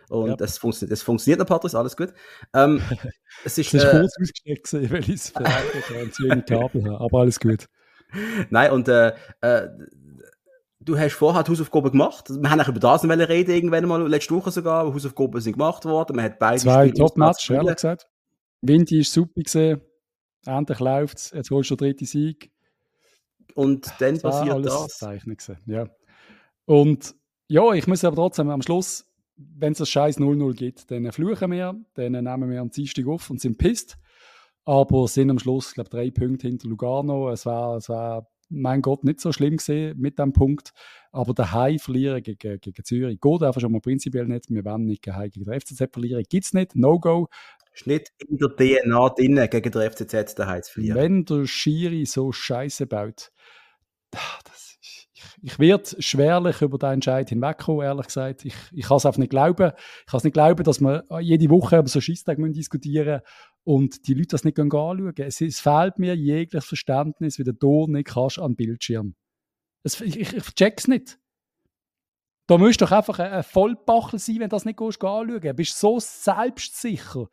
Und 0.08 0.28
ja. 0.28 0.36
es, 0.40 0.58
funktioniert, 0.58 0.92
es 0.92 1.02
funktioniert 1.02 1.38
noch, 1.38 1.46
Patrick, 1.46 1.74
alles 1.74 1.96
gut. 1.96 2.12
Ähm, 2.52 2.82
es 3.44 3.56
ist, 3.56 3.72
ist 3.72 3.84
äh, 3.84 3.90
kurz 3.90 4.12
ausgesteckt, 4.20 4.70
gewesen, 4.70 4.90
weil 4.90 5.00
ich 5.00 5.08
es 5.08 5.32
zu 6.12 6.24
wenig 6.24 6.46
Kabel 6.46 6.84
habe, 6.84 7.00
aber 7.00 7.20
alles 7.20 7.40
gut. 7.40 7.66
Nein, 8.50 8.72
und 8.72 8.88
äh, 8.88 9.12
äh, 9.40 9.68
du 10.80 10.98
hast 10.98 11.14
vorher 11.14 11.42
die 11.42 11.50
Hausaufgaben 11.50 11.92
gemacht. 11.92 12.28
Wir 12.30 12.50
haben 12.50 12.60
auch 12.60 12.68
über 12.68 12.80
das 12.80 13.04
reden, 13.04 13.50
irgendwann 13.50 13.86
mal, 13.86 14.06
letzte 14.08 14.34
Woche 14.34 14.50
sogar, 14.50 14.92
Hausaufgaben 14.92 15.40
sind 15.40 15.54
gemacht 15.54 15.84
worden. 15.84 16.16
Man 16.16 16.24
hat 16.26 16.38
beide 16.38 16.60
Zwei 16.60 16.90
Top-Match, 16.90 17.50
ehrlich 17.50 17.74
gesagt. 17.74 18.06
Windy 18.60 19.00
ist 19.00 19.12
super 19.12 19.42
gesehen. 19.42 19.80
Endlich 20.46 20.80
läuft 20.80 21.18
es. 21.18 21.30
Jetzt 21.30 21.50
holst 21.50 21.70
du 21.70 21.76
den 21.76 21.88
dritten 21.88 22.06
Sieg. 22.06 22.50
Und 23.54 23.92
dann 23.98 24.14
das 24.14 24.22
passiert 24.22 24.54
alles 24.54 24.72
das. 24.72 24.98
Zeichnen 24.98 25.36
ja. 25.66 25.86
Und 26.64 27.14
ja, 27.48 27.72
ich 27.72 27.86
muss 27.86 28.04
aber 28.04 28.16
trotzdem 28.16 28.50
am 28.50 28.62
Schluss, 28.62 29.04
wenn 29.36 29.72
es 29.72 29.78
das 29.78 29.90
scheiß 29.90 30.18
0-0 30.18 30.54
gibt, 30.54 30.90
dann 30.90 31.10
fluchen 31.12 31.50
wir, 31.50 31.74
dann 31.94 32.12
nehmen 32.12 32.50
wir 32.50 32.60
am 32.60 32.70
Dienstag 32.70 33.06
auf 33.06 33.28
und 33.30 33.40
sind 33.40 33.58
pisst. 33.58 33.98
Aber 34.64 35.08
sind 35.08 35.30
am 35.30 35.38
Schluss, 35.38 35.74
glaube 35.74 35.90
drei 35.90 36.10
Punkte 36.10 36.48
hinter 36.48 36.68
Lugano. 36.68 37.30
Es 37.30 37.46
war, 37.46 37.76
es 37.76 37.88
war, 37.88 38.28
mein 38.48 38.82
Gott, 38.82 39.02
nicht 39.02 39.20
so 39.20 39.32
schlimm 39.32 39.56
gesehen 39.56 39.98
mit 39.98 40.18
dem 40.18 40.32
Punkt. 40.32 40.72
Aber 41.10 41.34
daheim 41.34 41.78
verlieren 41.78 42.22
gegen, 42.22 42.60
gegen 42.60 42.84
Zürich 42.84 43.20
geht 43.20 43.42
einfach 43.42 43.60
schon 43.60 43.72
mal 43.72 43.80
prinzipiell 43.80 44.26
nicht. 44.26 44.50
Wir 44.50 44.64
werden 44.64 44.86
nicht 44.86 45.06
daheim 45.06 45.30
gegen 45.30 45.44
den 45.44 45.60
FCZ 45.60 45.92
verlieren. 45.92 46.22
Gibt 46.28 46.44
es 46.44 46.52
nicht. 46.52 46.76
No-Go. 46.76 47.28
Ist 47.74 47.86
nicht 47.86 48.12
in 48.18 48.36
der 48.36 48.50
DNA 48.54 49.08
drin, 49.10 49.48
gegen 49.50 49.70
den 49.72 49.90
FCZ 49.90 50.34
daheim 50.34 50.62
zu 50.62 50.72
verlieren. 50.74 50.98
Wenn 50.98 51.24
der 51.24 51.46
Schiri 51.46 52.04
so 52.04 52.30
Scheiße 52.30 52.86
baut, 52.86 53.32
das, 54.10 54.71
ich, 55.42 55.58
werde 55.58 56.02
schwerlich 56.02 56.62
über 56.62 56.78
den 56.78 56.94
Entscheid 56.94 57.28
hinwegkommen, 57.28 57.82
ehrlich 57.82 58.06
gesagt. 58.06 58.44
Ich, 58.44 58.54
ich 58.72 58.86
kann 58.86 58.96
es 58.96 59.06
einfach 59.06 59.18
nicht 59.18 59.30
glauben. 59.30 59.72
Ich 60.00 60.06
kann 60.10 60.18
es 60.18 60.24
nicht 60.24 60.34
glauben, 60.34 60.64
dass 60.64 60.80
wir 60.80 61.04
jede 61.20 61.50
Woche 61.50 61.78
über 61.78 61.88
so 61.88 62.00
Scheisstag 62.00 62.38
diskutieren 62.38 63.20
und 63.64 64.06
die 64.06 64.14
Leute 64.14 64.28
das 64.28 64.44
nicht 64.44 64.58
anschauen. 64.58 65.12
Es, 65.16 65.40
es 65.40 65.60
fehlt 65.60 65.98
mir 65.98 66.14
jegliches 66.14 66.66
Verständnis, 66.66 67.38
wie 67.38 67.44
du 67.44 67.86
nicht 67.88 68.08
kannst 68.08 68.38
an 68.38 68.56
Bildschirm. 68.56 69.14
Es, 69.82 70.00
ich, 70.00 70.18
ich, 70.18 70.34
ich 70.34 70.54
check's 70.54 70.88
nicht. 70.88 71.18
Da 72.46 72.58
musst 72.58 72.80
du 72.80 72.84
doch 72.84 72.92
einfach 72.92 73.18
ein, 73.18 73.32
ein 73.32 73.42
Vollbachel 73.42 74.18
sein, 74.18 74.36
wenn 74.36 74.48
du 74.48 74.56
das 74.56 74.64
nicht 74.64 74.80
anschauen 74.80 75.40
Du 75.40 75.54
bist 75.54 75.78
so 75.78 75.98
selbstsicher. 76.00 77.26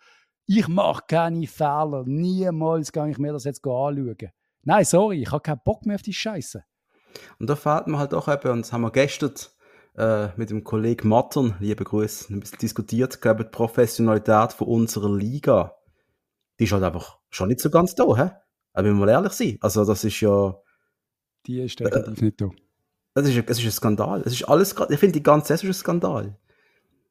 Ich 0.46 0.68
mache 0.68 1.04
keine 1.08 1.46
Fehler. 1.48 2.04
Niemals 2.06 2.92
kann 2.92 3.10
ich 3.10 3.18
mir 3.18 3.34
das 3.34 3.44
jetzt 3.44 3.66
anschauen. 3.66 4.16
Nein, 4.64 4.86
sorry, 4.86 5.22
ich 5.22 5.32
habe 5.32 5.42
keinen 5.42 5.62
Bock 5.64 5.86
mehr 5.86 5.96
auf 5.96 6.02
die 6.02 6.14
Scheiße. 6.14 6.64
Und 7.40 7.50
da 7.50 7.56
fällt 7.56 7.88
mir 7.88 7.98
halt 7.98 8.14
auch 8.14 8.28
eben, 8.28 8.52
und 8.52 8.62
das 8.62 8.74
haben 8.74 8.82
wir 8.82 8.92
gestern 8.92 9.34
äh, 9.98 10.30
mit 10.38 10.50
dem 10.50 10.64
Kollegen 10.64 11.10
Mattern, 11.10 11.56
liebe 11.60 11.84
Grüße, 11.84 12.34
ein 12.34 12.40
bisschen 12.40 12.60
diskutiert, 12.60 13.22
glaube 13.22 13.44
die 13.44 13.52
Professionalität 13.52 14.54
von 14.54 14.68
unserer 14.68 15.14
Liga, 15.16 15.76
die 16.60 16.66
ist 16.66 16.74
halt 16.74 16.84
einfach 16.84 17.18
schon 17.30 17.50
nicht 17.50 17.60
so 17.60 17.70
ganz 17.70 17.96
da, 17.96 18.04
hä? 18.16 18.32
Aber 18.74 18.88
wenn 18.88 18.98
wir 18.98 19.06
mal 19.06 19.10
ehrlich 19.10 19.34
sein, 19.34 19.58
also 19.62 19.86
das 19.86 20.04
ist 20.04 20.20
ja... 20.22 20.56
Die 21.46 21.62
ist 21.62 21.80
definitiv 21.80 22.22
äh, 22.22 22.26
nicht 22.26 22.42
da. 22.42 22.50
Das 23.14 23.28
ist, 23.28 23.50
das 23.50 23.60
ist 23.60 23.66
ein 23.66 23.72
Skandal. 23.72 24.22
Es 24.26 24.34
ist 24.34 24.44
alles, 24.44 24.76
ich 24.90 25.00
finde, 25.00 25.14
die 25.14 25.24
ganze 25.24 25.48
Saison 25.48 25.70
ist 25.70 25.78
ein 25.78 25.80
Skandal. 25.80 26.38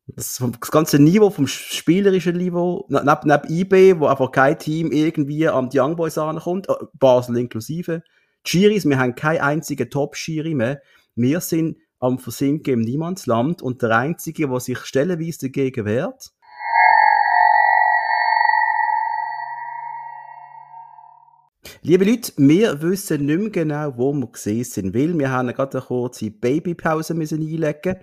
Das, 0.07 0.43
das 0.61 0.71
ganze 0.71 0.99
Niveau, 0.99 1.28
vom 1.28 1.47
spielerischen 1.47 2.37
Niveau, 2.37 2.87
neben, 2.88 3.21
neben 3.25 3.50
IB, 3.50 4.00
wo 4.00 4.07
einfach 4.07 4.31
kein 4.31 4.59
Team 4.59 4.90
irgendwie 4.90 5.49
an 5.49 5.69
die 5.69 5.81
Young 5.81 5.97
Boys 5.97 6.17
ankommt, 6.17 6.69
äh, 6.69 6.75
Basel 6.95 7.37
inklusive, 7.37 8.02
Schiris, 8.50 8.87
wir 8.87 8.99
haben 8.99 9.14
keinen 9.14 9.43
einzigen 9.43 9.90
Top-Schiri 9.90 10.55
mehr. 10.55 10.81
Wir 11.14 11.43
sind 11.43 11.76
am 12.00 12.19
Versinken 12.19 12.73
im 12.73 12.81
Niemandsland 12.81 13.61
und 13.61 13.83
der 13.83 13.90
Einzige, 13.90 14.49
der 14.49 14.61
sich 14.61 14.78
stellenweise 14.78 15.50
dagegen 15.50 15.85
wehrt, 15.85 16.31
Liebe 21.83 22.07
Leute, 22.07 22.33
wir 22.38 22.81
wissen 22.81 23.26
nicht 23.26 23.38
mehr 23.38 23.50
genau, 23.50 23.99
wo 23.99 24.14
wir 24.14 24.26
gesehen 24.28 24.64
sind, 24.64 24.95
weil 24.95 25.17
wir 25.19 25.31
haben 25.31 25.49
gerade 25.49 25.76
eine 25.76 25.87
kurze 25.87 26.31
Babypause 26.31 27.12
müssen 27.12 27.43
einlegen 27.43 27.97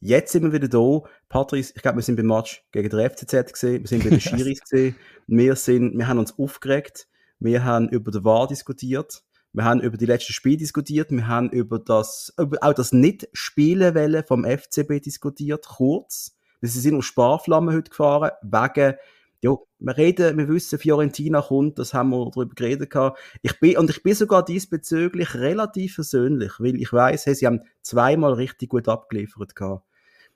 Jetzt 0.00 0.32
sind 0.32 0.42
wir 0.44 0.54
wieder 0.54 0.68
da. 0.68 1.06
Patrice, 1.28 1.74
ich 1.76 1.82
glaube, 1.82 1.98
wir 1.98 2.02
sind 2.02 2.16
beim 2.16 2.26
Match 2.26 2.64
gegen 2.72 2.88
den 2.88 3.10
FCZ 3.10 3.52
gesehen, 3.52 3.82
wir 3.82 3.88
sind 3.88 4.04
bei 4.04 4.08
den 4.10 4.20
Schiris 4.22 4.60
gesehen, 4.60 4.96
wir 5.26 5.54
sind, 5.54 5.98
wir 5.98 6.08
haben 6.08 6.18
uns 6.18 6.38
aufgeregt, 6.38 7.06
wir 7.40 7.62
haben 7.62 7.90
über 7.90 8.10
den 8.10 8.24
Wahr 8.24 8.48
diskutiert, 8.48 9.22
wir 9.56 9.64
haben 9.64 9.80
über 9.80 9.96
die 9.96 10.04
letzten 10.04 10.34
Spiele 10.34 10.58
diskutiert, 10.58 11.10
wir 11.10 11.26
haben 11.26 11.48
über 11.48 11.78
das, 11.78 12.30
über 12.38 12.58
auch 12.60 12.74
das 12.74 12.92
Nicht-Spielen 12.92 14.22
vom 14.26 14.44
FCB 14.44 15.00
diskutiert, 15.02 15.66
kurz. 15.66 16.36
Sie 16.60 16.78
sind 16.78 16.98
auf 16.98 17.04
Sparflammen 17.04 17.74
heute 17.74 17.88
gefahren, 17.88 18.32
wegen, 18.42 18.96
ja, 19.40 19.56
wir 19.78 19.96
reden, 19.96 20.36
wir 20.36 20.48
wissen, 20.48 20.78
Fiorentina 20.78 21.40
kommt, 21.40 21.78
das 21.78 21.94
haben 21.94 22.10
wir 22.10 22.30
darüber 22.30 22.54
geredet 22.54 22.90
gehabt. 22.90 23.18
Ich 23.40 23.58
bin, 23.58 23.78
und 23.78 23.88
ich 23.88 24.02
bin 24.02 24.14
sogar 24.14 24.44
diesbezüglich 24.44 25.34
relativ 25.34 25.94
versöhnlich, 25.94 26.52
weil 26.58 26.76
ich 26.76 26.92
weiss, 26.92 27.24
hey, 27.24 27.34
sie 27.34 27.46
haben 27.46 27.62
zweimal 27.80 28.34
richtig 28.34 28.68
gut 28.68 28.88
abgeliefert 28.88 29.56
gehabt. 29.56 29.86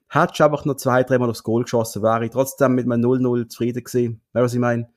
Hättest 0.09 0.41
du 0.41 0.45
einfach 0.45 0.65
noch 0.65 0.77
zwei, 0.77 1.03
dreimal 1.03 1.29
aufs 1.29 1.43
Goal 1.43 1.65
geschossen, 1.65 2.03
wäre 2.03 2.25
ich 2.25 2.31
trotzdem 2.31 2.75
mit 2.75 2.91
einem 2.91 3.05
0-0 3.05 3.49
zufrieden 3.49 3.85
gewesen. 3.85 4.23
Weißt 4.33 4.41
du, 4.41 4.45
was 4.45 4.55
ich 4.55 4.61
meine? 4.61 4.89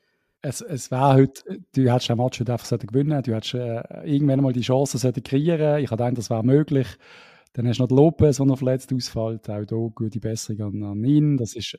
Es, 0.45 0.59
es 0.59 0.91
wäre 0.91 1.13
heute, 1.13 1.41
du 1.73 1.89
hättest 1.89 2.09
den 2.09 2.17
Match 2.17 2.39
heute 2.41 2.51
einfach 2.51 2.77
gewinnen 2.79 3.23
du 3.23 3.33
hättest 3.33 3.53
äh, 3.53 3.81
irgendwann 4.03 4.41
mal 4.41 4.51
die 4.51 4.61
Chance 4.61 5.13
kreieren 5.23 5.79
Ich 5.81 5.89
habe 5.89 6.03
gedacht, 6.03 6.17
das 6.17 6.29
wäre 6.29 6.43
möglich. 6.43 6.87
Dann 7.53 7.65
hast 7.65 7.77
du 7.77 7.83
noch 7.83 7.87
den 7.87 7.97
Lopez, 7.97 8.37
der 8.37 8.45
noch 8.45 8.57
verletzt 8.57 8.93
ausfällt. 8.93 9.49
Auch 9.49 9.63
hier 9.67 9.91
gute 9.95 10.19
Besserung 10.19 10.61
an, 10.61 10.83
an 10.83 11.03
ihn. 11.05 11.37
Das 11.37 11.55
ist 11.55 11.77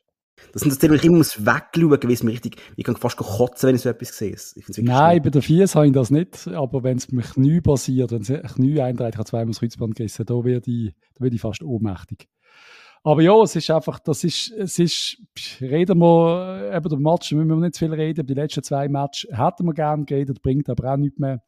das 0.53 0.63
sind 0.63 0.73
das 0.73 0.79
Thema, 0.79 0.95
ich 0.95 1.05
immer 1.05 1.19
muss 1.19 1.47
wegschauen, 1.47 1.99
wie 2.09 2.13
es 2.13 2.23
mir 2.23 2.33
richtig, 2.33 2.57
ich 2.77 2.85
kann 2.85 2.97
fast 2.97 3.17
kotzen, 3.17 3.69
wenn 3.69 3.77
ich 3.77 3.83
so 3.83 3.89
etwas 3.89 4.19
sehe. 4.19 4.37
Nein, 4.79 5.13
schlimm. 5.13 5.23
bei 5.23 5.31
der 5.31 5.43
Fies 5.43 5.75
habe 5.75 5.87
ich 5.87 5.93
das 5.93 6.11
nicht, 6.11 6.49
aber 6.49 6.83
wenn 6.83 6.97
es 6.97 7.13
mir 7.13 7.23
Knie 7.23 7.61
passiert, 7.61 8.11
wenn 8.11 8.23
es 8.23 8.55
Knie 8.55 8.81
eintreibt, 8.81 9.15
ich 9.15 9.19
habe 9.19 9.29
zweimal 9.29 9.47
das 9.47 9.61
Kreuzband 9.61 9.95
gerissen, 9.95 10.27
da 10.27 10.35
werde 10.45 10.71
ich, 10.71 10.93
da 11.15 11.23
werde 11.23 11.37
ich 11.37 11.41
fast 11.41 11.63
ohnmächtig. 11.63 12.29
Aber 13.07 13.21
ja, 13.21 13.39
es 13.43 13.55
ist 13.55 13.71
einfach, 13.71 13.99
das 13.99 14.25
ist, 14.25 14.51
es 14.53 14.79
ist, 14.79 15.19
reden 15.61 15.99
wir, 15.99 16.73
eben 16.75 16.89
der 16.89 16.99
Match, 16.99 17.33
müssen 17.33 17.49
wir 17.49 17.57
nicht 17.57 17.77
viel 17.77 17.93
reden, 17.93 18.27
die 18.27 18.33
letzten 18.33 18.63
zwei 18.63 18.89
Matches 18.89 19.31
hätten 19.31 19.67
wir 19.67 19.75
gerne 19.75 20.07
geredet, 20.07 20.41
bringt 20.41 20.71
aber 20.71 20.91
auch 20.91 20.97
nichts 20.97 21.19
mehr. 21.19 21.43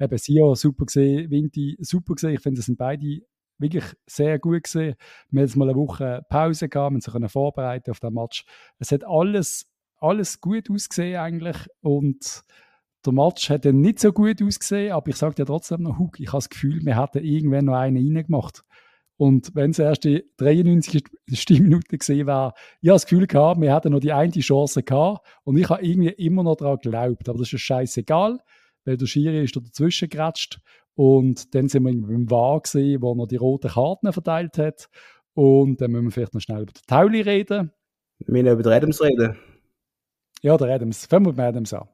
Eben, 0.00 0.18
Sio 0.18 0.56
super 0.56 0.86
gesehen, 0.86 1.30
Vinti 1.30 1.76
super 1.80 2.14
gesehen, 2.14 2.34
ich 2.34 2.40
finde, 2.40 2.58
das 2.58 2.66
sind 2.66 2.78
beide 2.78 3.20
wirklich 3.58 3.84
sehr 4.06 4.40
gut 4.40 4.64
gesehen. 4.64 4.96
Wir 5.30 5.40
haben 5.40 5.46
jetzt 5.46 5.56
mal 5.56 5.68
eine 5.68 5.78
Woche 5.78 6.26
Pause 6.28 6.68
gehabt, 6.68 6.92
wir 6.92 7.12
können 7.12 7.28
vorbereiten 7.28 7.92
auf 7.92 8.00
den 8.00 8.14
Match. 8.14 8.44
Es 8.80 8.90
hat 8.90 9.04
alles, 9.06 9.70
alles 9.98 10.40
gut 10.40 10.68
ausgesehen 10.68 11.20
eigentlich 11.20 11.58
und 11.80 12.42
der 13.06 13.12
Match 13.12 13.50
hat 13.50 13.64
dann 13.64 13.80
nicht 13.80 14.00
so 14.00 14.12
gut 14.12 14.42
ausgesehen, 14.42 14.92
aber 14.92 15.10
ich 15.10 15.16
sage 15.16 15.36
dir 15.36 15.46
trotzdem 15.46 15.82
noch, 15.82 16.00
Hug, 16.00 16.18
ich 16.18 16.26
habe 16.26 16.38
das 16.38 16.48
Gefühl, 16.48 16.84
wir 16.84 17.00
hätten 17.00 17.24
irgendwann 17.24 17.66
noch 17.66 17.76
einen 17.76 17.96
reingemacht. 18.16 18.64
Und 19.18 19.50
wenn 19.54 19.72
es 19.72 19.80
erst 19.80 20.04
die 20.04 20.24
93. 20.36 21.02
Stimmminute 21.32 21.98
gesehen 21.98 22.28
wäre, 22.28 22.54
ich 22.80 22.88
habe 22.88 22.94
das 22.94 23.04
Gefühl 23.04 23.26
gehabt, 23.26 23.60
wir 23.60 23.74
hätten 23.74 23.92
noch 23.92 23.98
die 23.98 24.12
eine 24.12 24.30
Chance 24.30 24.84
gehabt 24.84 25.26
und 25.42 25.58
ich 25.58 25.68
habe 25.68 25.84
irgendwie 25.84 26.10
immer 26.10 26.44
noch 26.44 26.54
daran 26.54 26.78
geglaubt. 26.80 27.28
Aber 27.28 27.38
das 27.38 27.52
ist 27.52 27.60
scheißegal, 27.60 28.38
weil 28.84 28.96
der 28.96 29.06
Schiri 29.06 29.42
ist 29.42 29.56
da 29.56 29.60
dazwischen 29.60 30.08
geratscht 30.08 30.60
und 30.94 31.52
dann 31.56 31.68
sind 31.68 31.84
wir 31.84 31.92
beim 31.92 32.30
War 32.30 32.60
gesehen, 32.60 33.02
wo 33.02 33.12
er 33.20 33.26
die 33.26 33.36
roten 33.36 33.70
Karten 33.70 34.12
verteilt 34.12 34.56
hat. 34.56 34.88
Und 35.34 35.80
dann 35.80 35.90
müssen 35.90 36.06
wir 36.06 36.10
vielleicht 36.12 36.34
noch 36.34 36.40
schnell 36.40 36.62
über 36.62 36.72
den 36.72 36.82
Tauli 36.86 37.20
reden. 37.20 37.72
Wir 38.18 38.32
müssen 38.32 38.52
über 38.52 38.62
den 38.62 38.72
Adams 38.72 39.02
reden. 39.02 39.36
Ja, 40.42 40.56
der 40.56 40.74
Adams. 40.74 41.06
Fangen 41.06 41.26
wir 41.26 41.32
mit 41.32 41.40
Adams 41.40 41.72
an. 41.74 41.88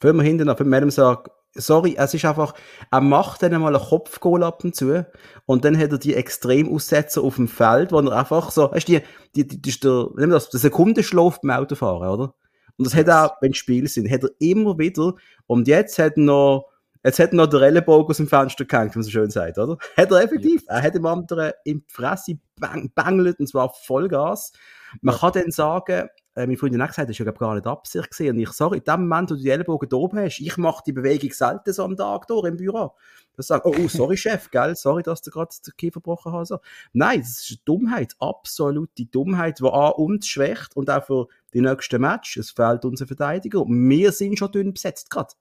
Fangen 0.00 0.16
wir 0.16 0.22
hinten 0.22 0.48
an. 0.48 0.56
Mit 0.58 0.74
Adams 0.74 0.98
an 1.00 1.18
sorry, 1.54 1.96
es 1.98 2.14
ist 2.14 2.24
einfach, 2.24 2.54
er 2.90 3.00
macht 3.00 3.42
dann 3.42 3.60
mal 3.60 3.74
einen 3.74 3.84
Kopfgoal 3.84 4.42
ab 4.42 4.64
und 4.64 4.74
zu 4.74 5.06
und 5.46 5.64
dann 5.64 5.78
hat 5.78 5.92
er 5.92 5.98
die 5.98 6.14
Extremaussetzer 6.14 7.22
auf 7.22 7.36
dem 7.36 7.48
Feld, 7.48 7.92
wo 7.92 8.00
er 8.00 8.12
einfach 8.12 8.50
so, 8.50 8.70
weißt 8.70 8.88
du, 8.88 9.00
die, 9.34 9.46
die, 9.46 9.60
die 9.62 9.68
ist 9.68 9.84
der, 9.84 10.08
nehmen 10.16 10.30
das, 10.30 10.50
der 10.50 10.60
Sekundenschlaf 10.60 11.40
beim 11.40 11.50
Autofahren, 11.50 12.08
oder? 12.08 12.34
Und 12.76 12.86
das 12.86 12.94
hat 12.94 13.08
er, 13.08 13.36
wenn 13.40 13.54
Spiele 13.54 13.88
sind, 13.88 14.10
hat 14.10 14.22
er 14.22 14.30
immer 14.38 14.78
wieder, 14.78 15.14
und 15.46 15.66
jetzt 15.66 15.98
hat 15.98 16.16
er 16.16 16.22
noch, 16.22 16.66
jetzt 17.04 17.18
hat 17.18 17.30
er 17.30 17.36
noch 17.36 17.46
der 17.48 17.62
Ellenbogen 17.62 18.10
aus 18.10 18.18
dem 18.18 18.28
Fenster 18.28 18.64
gehängt, 18.64 18.94
wie 18.94 18.98
man 18.98 19.04
so 19.04 19.10
schön 19.10 19.30
sagt, 19.30 19.58
oder? 19.58 19.78
Hat 19.96 20.10
er 20.12 20.22
effektiv, 20.22 20.62
ja. 20.68 20.76
er 20.76 20.82
hat 20.82 20.94
dem 20.94 21.06
anderen 21.06 21.52
im 21.64 21.82
Fresse 21.88 22.38
bang, 22.56 22.92
bangelt, 22.94 23.40
und 23.40 23.48
zwar 23.48 23.72
Vollgas. 23.74 24.52
Man 25.00 25.16
kann 25.16 25.32
dann 25.32 25.50
sagen, 25.50 26.08
äh, 26.38 26.46
mein 26.46 26.56
Freund 26.56 26.80
hat 26.80 26.90
gesagt, 26.90 27.10
das 27.10 27.18
war 27.18 27.26
ja 27.26 27.32
gar 27.32 27.54
nicht 27.56 27.66
Absicht 27.66 28.10
gewesen. 28.10 28.36
Und 28.36 28.38
ich 28.38 28.50
sage, 28.50 28.76
in 28.76 28.84
dem 28.84 29.08
Moment, 29.08 29.30
wo 29.30 29.34
du 29.34 29.42
die 29.42 29.50
Ellbogen 29.50 29.88
da 29.88 29.96
oben 29.96 30.18
hast, 30.18 30.40
ich 30.40 30.56
mache 30.56 30.82
die 30.86 30.92
Bewegung 30.92 31.32
selten 31.32 31.72
so 31.72 31.84
am 31.84 31.96
Tag 31.96 32.26
hier 32.28 32.44
im 32.44 32.56
Büro. 32.56 32.94
Das 33.34 33.48
sagt, 33.48 33.66
oh, 33.66 33.74
oh, 33.76 33.88
sorry, 33.88 34.16
Chef, 34.16 34.50
gell, 34.50 34.76
sorry, 34.76 35.02
dass 35.02 35.20
du 35.22 35.30
gerade 35.30 35.50
den 35.66 35.76
Kiefer 35.76 35.94
verbrochen 35.94 36.32
hast. 36.32 36.48
So. 36.48 36.58
Nein, 36.92 37.20
das 37.20 37.40
ist 37.40 37.50
eine 37.50 37.58
Dummheit, 37.64 38.14
absolute 38.20 39.06
Dummheit, 39.06 39.58
die 39.58 39.64
an 39.64 39.92
uns 39.92 40.28
schwächt 40.28 40.76
und 40.76 40.90
auch 40.90 41.04
für 41.04 41.26
die 41.52 41.60
nächsten 41.60 42.00
Match. 42.00 42.36
Es 42.36 42.52
fehlt 42.52 42.84
unser 42.84 43.06
Verteidiger. 43.06 43.64
Wir 43.66 44.12
sind 44.12 44.38
schon 44.38 44.52
dünn 44.52 44.72
besetzt 44.72 45.10
gerade. 45.10 45.34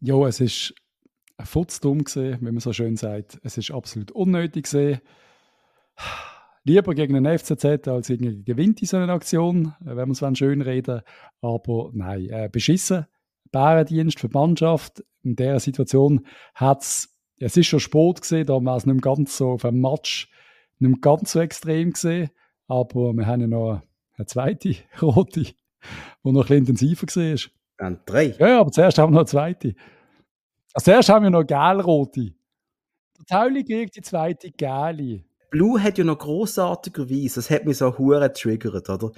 Ja, 0.00 0.16
es 0.26 0.40
ist 0.40 0.74
ein 1.36 1.46
Futzdumm 1.46 2.04
gesehen, 2.04 2.38
wie 2.40 2.52
man 2.52 2.60
so 2.60 2.72
schön 2.72 2.96
sagt. 2.96 3.40
Es 3.42 3.58
ist 3.58 3.72
absolut 3.72 4.12
unnötig 4.12 4.64
gesehen 4.64 5.00
lieber 6.64 6.94
gegen 6.94 7.14
den 7.14 7.38
FCZ 7.38 7.88
als 7.88 8.08
gegen 8.08 8.44
gewinnt 8.44 8.80
in 8.80 8.86
so 8.86 8.96
einer 8.96 9.12
Aktion, 9.12 9.74
äh, 9.80 9.96
wenn 9.96 10.08
wir 10.08 10.30
es 10.30 10.38
schön 10.38 10.60
reden. 10.60 11.02
Aber 11.40 11.90
nein, 11.92 12.28
äh, 12.30 12.48
beschissen. 12.50 13.06
Bärendienst 13.50 14.18
für 14.18 14.28
die 14.28 14.36
Mannschaft. 14.36 15.04
In 15.22 15.36
dieser 15.36 15.60
Situation 15.60 16.26
hat 16.54 16.82
es, 16.82 17.16
es 17.38 17.56
ist 17.56 17.66
schon 17.66 17.80
Sport 17.80 18.22
gesehen, 18.22 18.46
da 18.46 18.54
war 18.64 18.76
es 18.76 18.86
nicht 18.86 19.02
ganz 19.02 19.36
so 19.36 19.52
auf 19.52 19.64
einem 19.64 19.80
Match 19.80 20.30
nicht 20.78 21.00
ganz 21.00 21.32
so 21.32 21.40
extrem 21.40 21.92
gesehen. 21.92 22.30
Aber 22.66 23.12
wir 23.12 23.26
haben 23.26 23.40
ja 23.40 23.46
noch 23.46 23.82
eine 24.16 24.26
zweite 24.26 24.76
rote, 25.02 25.42
die 25.42 25.54
noch 26.24 26.30
ein 26.30 26.34
bisschen 26.34 26.56
intensiver 26.58 27.06
gesehen 27.06 27.34
ist. 27.34 27.50
Und 27.78 28.00
drei? 28.06 28.34
Ja, 28.38 28.60
aber 28.60 28.70
zuerst 28.70 28.98
haben 28.98 29.12
wir 29.12 29.14
noch 29.14 29.20
eine 29.20 29.26
zweite. 29.26 29.74
Also 30.72 30.84
zuerst 30.84 31.08
haben 31.08 31.24
wir 31.24 31.30
noch 31.30 31.44
gelb-rote. 31.44 32.34
Der 33.18 33.26
Tauli 33.26 33.64
kriegt 33.64 33.96
die 33.96 34.02
zweite 34.02 34.50
gelbe. 34.50 35.24
Blue 35.52 35.82
hat 35.82 35.98
ja 35.98 36.04
noch 36.04 36.18
großartigerweise, 36.18 37.34
das 37.34 37.50
hat 37.50 37.66
mich 37.66 37.76
so 37.76 37.98
hure 37.98 38.32
triggert, 38.32 38.88
oder? 38.88 39.12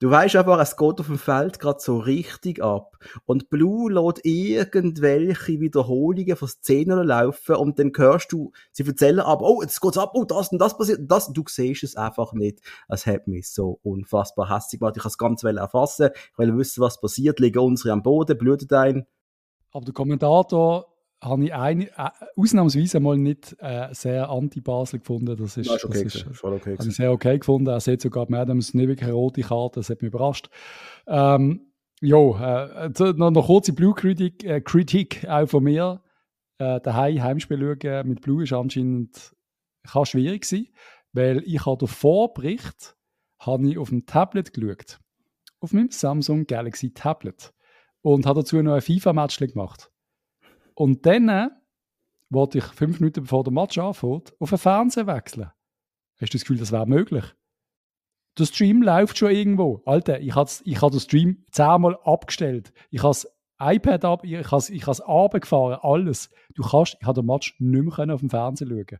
Du 0.00 0.10
weißt 0.10 0.34
einfach, 0.34 0.60
es 0.60 0.76
geht 0.76 1.00
auf 1.00 1.06
dem 1.06 1.16
Feld 1.16 1.60
gerade 1.60 1.78
so 1.80 1.98
richtig 1.98 2.60
ab. 2.60 2.98
Und 3.24 3.48
Blue 3.50 3.90
lädt 3.90 4.18
irgendwelche 4.24 5.60
Wiederholungen 5.60 6.36
von 6.36 6.48
Szenen 6.48 7.06
laufen 7.06 7.54
und 7.54 7.78
dann 7.78 7.92
hörst 7.96 8.32
du, 8.32 8.50
sie 8.72 8.84
erzählen 8.84 9.20
ab, 9.20 9.40
oh, 9.42 9.62
jetzt 9.62 9.80
geht's 9.80 9.96
ab, 9.96 10.10
oh, 10.14 10.24
das 10.24 10.50
und 10.50 10.58
das 10.58 10.76
passiert, 10.76 11.00
das, 11.04 11.32
du 11.32 11.44
siehst 11.46 11.84
es 11.84 11.96
einfach 11.96 12.32
nicht. 12.32 12.60
Es 12.88 13.06
hat 13.06 13.28
mich 13.28 13.48
so 13.48 13.78
unfassbar 13.84 14.54
hässlich 14.54 14.80
gemacht. 14.80 14.96
Ich 14.96 15.02
kann 15.04 15.10
es 15.10 15.18
ganz 15.18 15.44
well 15.44 15.56
erfassen. 15.56 16.10
Ich 16.32 16.38
will 16.38 16.58
wissen, 16.58 16.80
was 16.80 17.00
passiert. 17.00 17.38
Liegen 17.38 17.60
unsere 17.60 17.92
am 17.92 18.02
Boden, 18.02 18.36
blutet 18.36 18.72
ein. 18.72 19.06
Aber 19.70 19.84
der 19.84 19.94
Kommentator 19.94 20.95
habe 21.26 21.44
ich 21.44 21.54
eine, 21.54 21.86
äh, 21.86 22.10
ausnahmsweise 22.36 23.00
mal 23.00 23.16
nicht 23.16 23.56
äh, 23.60 23.88
sehr 23.92 24.30
anti-Basel 24.30 25.00
gefunden. 25.00 25.36
Das 25.36 25.56
ist, 25.56 25.68
das 25.68 25.76
ist 25.76 25.84
okay. 25.84 26.04
Das 26.04 26.14
ist, 26.14 26.36
voll 26.36 26.54
okay 26.54 26.76
habe 26.78 26.88
ich 26.88 26.96
sehr 26.96 27.12
okay 27.12 27.38
gefunden. 27.38 27.68
Er 27.68 27.80
sieht 27.80 28.00
sogar 28.00 28.30
Adams 28.30 28.74
nicht 28.74 28.88
wirklich 28.88 29.08
eine 29.08 29.14
rote 29.14 29.42
Karte, 29.42 29.80
das 29.80 29.90
hat 29.90 30.02
mich 30.02 30.08
überrascht. 30.08 30.48
Ähm, 31.06 31.72
ja, 32.00 32.86
äh, 32.86 32.90
noch 33.14 33.26
eine 33.28 33.42
kurze 33.42 33.72
Blue-Kritik 33.72 34.44
äh, 34.44 34.60
Kritik 34.60 35.26
auch 35.28 35.48
von 35.48 35.64
mir. 35.64 36.02
Äh, 36.58 36.80
daheim 36.80 37.22
Heimspiel 37.22 37.78
schauen 37.82 38.08
mit 38.08 38.20
Blue 38.22 38.42
ist 38.42 38.52
anscheinend 38.52 39.34
kann 39.86 40.06
schwierig 40.06 40.44
sein, 40.44 40.66
weil 41.12 41.42
ich 41.46 41.64
habe 41.64 41.78
den 41.78 41.88
Vorbericht 41.88 42.96
habe 43.38 43.68
ich 43.68 43.78
auf 43.78 43.90
dem 43.90 44.06
Tablet 44.06 44.52
geschaut. 44.52 44.98
Auf 45.60 45.72
meinem 45.72 45.90
Samsung 45.90 46.46
Galaxy 46.46 46.92
Tablet. 46.92 47.52
Und 48.02 48.26
habe 48.26 48.40
dazu 48.40 48.60
noch 48.62 48.74
ein 48.74 48.80
FIFA-Match 48.80 49.38
gemacht. 49.38 49.90
Und 50.76 51.06
dann 51.06 51.50
wollte 52.28 52.58
ich 52.58 52.64
fünf 52.64 53.00
Minuten 53.00 53.22
bevor 53.22 53.42
der 53.42 53.52
Match 53.52 53.78
anfängt, 53.78 54.34
auf 54.38 54.50
den 54.50 54.58
Fernseher 54.58 55.06
wechseln. 55.06 55.50
Hast 56.20 56.32
du 56.32 56.38
das 56.38 56.42
Gefühl, 56.42 56.58
das 56.58 56.70
wäre 56.70 56.86
möglich? 56.86 57.24
Der 58.38 58.44
Stream 58.44 58.82
läuft 58.82 59.16
schon 59.16 59.30
irgendwo. 59.30 59.82
Alter, 59.86 60.20
ich 60.20 60.34
habe 60.34 60.50
ich 60.64 60.82
hab 60.82 60.90
den 60.90 61.00
Stream 61.00 61.44
zehnmal 61.50 61.96
abgestellt. 62.04 62.72
Ich 62.90 63.02
habe 63.02 63.10
das 63.10 63.26
iPad 63.58 64.04
ab, 64.04 64.24
ich 64.24 64.36
habe 64.50 64.56
es 64.58 64.68
ich 64.68 64.86
runtergefahren, 64.86 65.78
alles. 65.80 66.28
Du 66.54 66.62
kannst, 66.62 66.98
ich 67.00 67.06
habe 67.06 67.22
den 67.22 67.26
Match 67.26 67.56
nicht 67.58 67.98
mehr 67.98 68.14
auf 68.14 68.20
dem 68.20 68.28
Fernseher 68.28 68.68
schauen. 68.68 68.98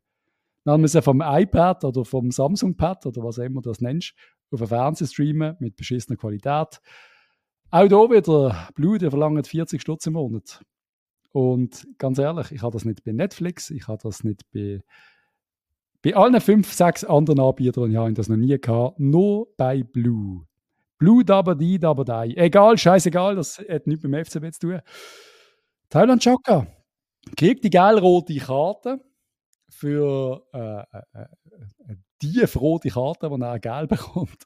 Dann 0.64 0.72
haben 0.72 0.80
wir 0.80 0.86
es 0.86 1.04
vom 1.04 1.20
iPad 1.20 1.84
oder 1.84 2.04
vom 2.06 2.30
Samsung-Pad 2.30 3.04
oder 3.04 3.22
was 3.22 3.36
immer 3.38 3.60
das 3.60 3.80
nennst, 3.80 4.14
auf 4.50 4.60
den 4.60 4.68
Fernseher 4.68 5.06
streamen 5.06 5.56
mit 5.60 5.76
beschissener 5.76 6.16
Qualität. 6.16 6.80
Auch 7.70 7.86
hier 7.86 8.10
wieder, 8.10 8.68
Blue, 8.74 8.96
der 8.96 9.10
verlangt 9.10 9.46
40 9.46 9.82
Stutz 9.82 10.06
im 10.06 10.14
Monat. 10.14 10.62
Und 11.36 11.86
ganz 11.98 12.18
ehrlich, 12.18 12.50
ich 12.50 12.62
habe 12.62 12.72
das 12.72 12.86
nicht 12.86 13.04
bei 13.04 13.12
Netflix, 13.12 13.68
ich 13.68 13.88
habe 13.88 14.00
das 14.02 14.24
nicht 14.24 14.50
bei, 14.54 14.82
bei 16.00 16.16
allen 16.16 16.40
fünf, 16.40 16.72
sechs 16.72 17.04
anderen 17.04 17.40
Anbietern, 17.40 17.90
ich 17.90 17.96
habe 17.98 18.14
das 18.14 18.30
noch 18.30 18.38
nie 18.38 18.58
gehabt, 18.58 18.98
nur 18.98 19.46
bei 19.58 19.82
Blue. 19.82 20.46
Blue 20.96 21.22
dabba 21.26 21.54
die, 21.54 21.78
dabba 21.78 22.24
die. 22.24 22.38
Egal, 22.38 22.78
scheißegal, 22.78 23.36
das 23.36 23.58
hat 23.58 23.86
nichts 23.86 24.02
mit 24.02 24.14
dem 24.14 24.24
FCB 24.24 24.50
zu 24.54 24.60
tun. 24.60 24.80
Thailand 25.90 26.22
Chaka 26.22 26.68
kriegt 27.36 27.64
die 27.64 27.70
gelb-rote 27.70 28.36
Karte 28.36 29.04
für 29.68 30.42
äh, 30.54 30.58
äh, 30.58 31.26
äh, 31.90 31.96
die 32.22 32.44
rote 32.44 32.88
Karte, 32.88 33.28
die 33.28 33.42
er 33.42 33.58
gelb 33.58 33.90
bekommt. 33.90 34.44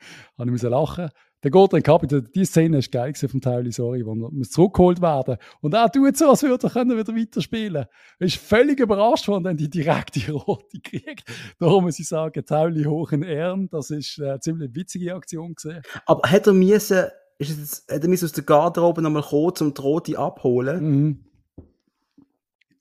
ich 0.38 0.44
musste 0.44 0.68
lachen. 0.68 1.08
Der 1.44 1.50
dann 1.50 1.82
kaputt. 1.82 2.34
Die 2.34 2.44
Szene 2.44 2.78
ist 2.78 2.90
geil 2.90 3.14
vom 3.14 3.40
Tauli, 3.40 3.70
sorry, 3.70 4.04
wo 4.04 4.12
er 4.12 4.30
muss 4.32 4.50
zurückgeholt 4.50 5.02
werden. 5.02 5.36
Und 5.60 5.74
er 5.74 5.90
tut 5.92 6.16
so, 6.16 6.30
als 6.30 6.42
würde 6.42 6.66
er 6.66 6.70
können 6.70 6.96
wieder 6.96 7.14
weiterspielen. 7.14 7.84
Er 8.18 8.26
ist 8.26 8.38
völlig 8.38 8.80
überrascht, 8.80 9.28
wenn 9.28 9.34
er 9.34 9.40
dann 9.42 9.56
die 9.56 9.68
direkte 9.68 10.32
Rote 10.32 10.80
kriegt. 10.80 11.24
Darum 11.58 11.84
muss 11.84 11.98
ich 11.98 12.08
sagen, 12.08 12.44
Tauli 12.44 12.84
hoch 12.84 13.12
in 13.12 13.22
Ehren. 13.22 13.68
Das 13.70 13.90
ist 13.90 14.18
eine 14.20 14.40
ziemlich 14.40 14.74
witzige 14.74 15.14
Aktion 15.14 15.54
gesehen. 15.54 15.82
Aber 16.06 16.28
hat 16.28 16.46
er 16.46 16.54
müssen, 16.54 17.04
ist 17.38 17.50
es 17.50 17.58
jetzt, 17.58 17.92
hat 17.92 18.02
er 18.02 18.08
müssen 18.08 18.24
aus 18.24 18.32
der 18.32 18.44
Garderobe 18.44 19.02
nochmal 19.02 19.22
kommen, 19.22 19.52
um 19.60 19.74
die 19.74 19.80
Rote 19.80 20.18
abholen? 20.18 20.84
Mhm. 20.84 21.24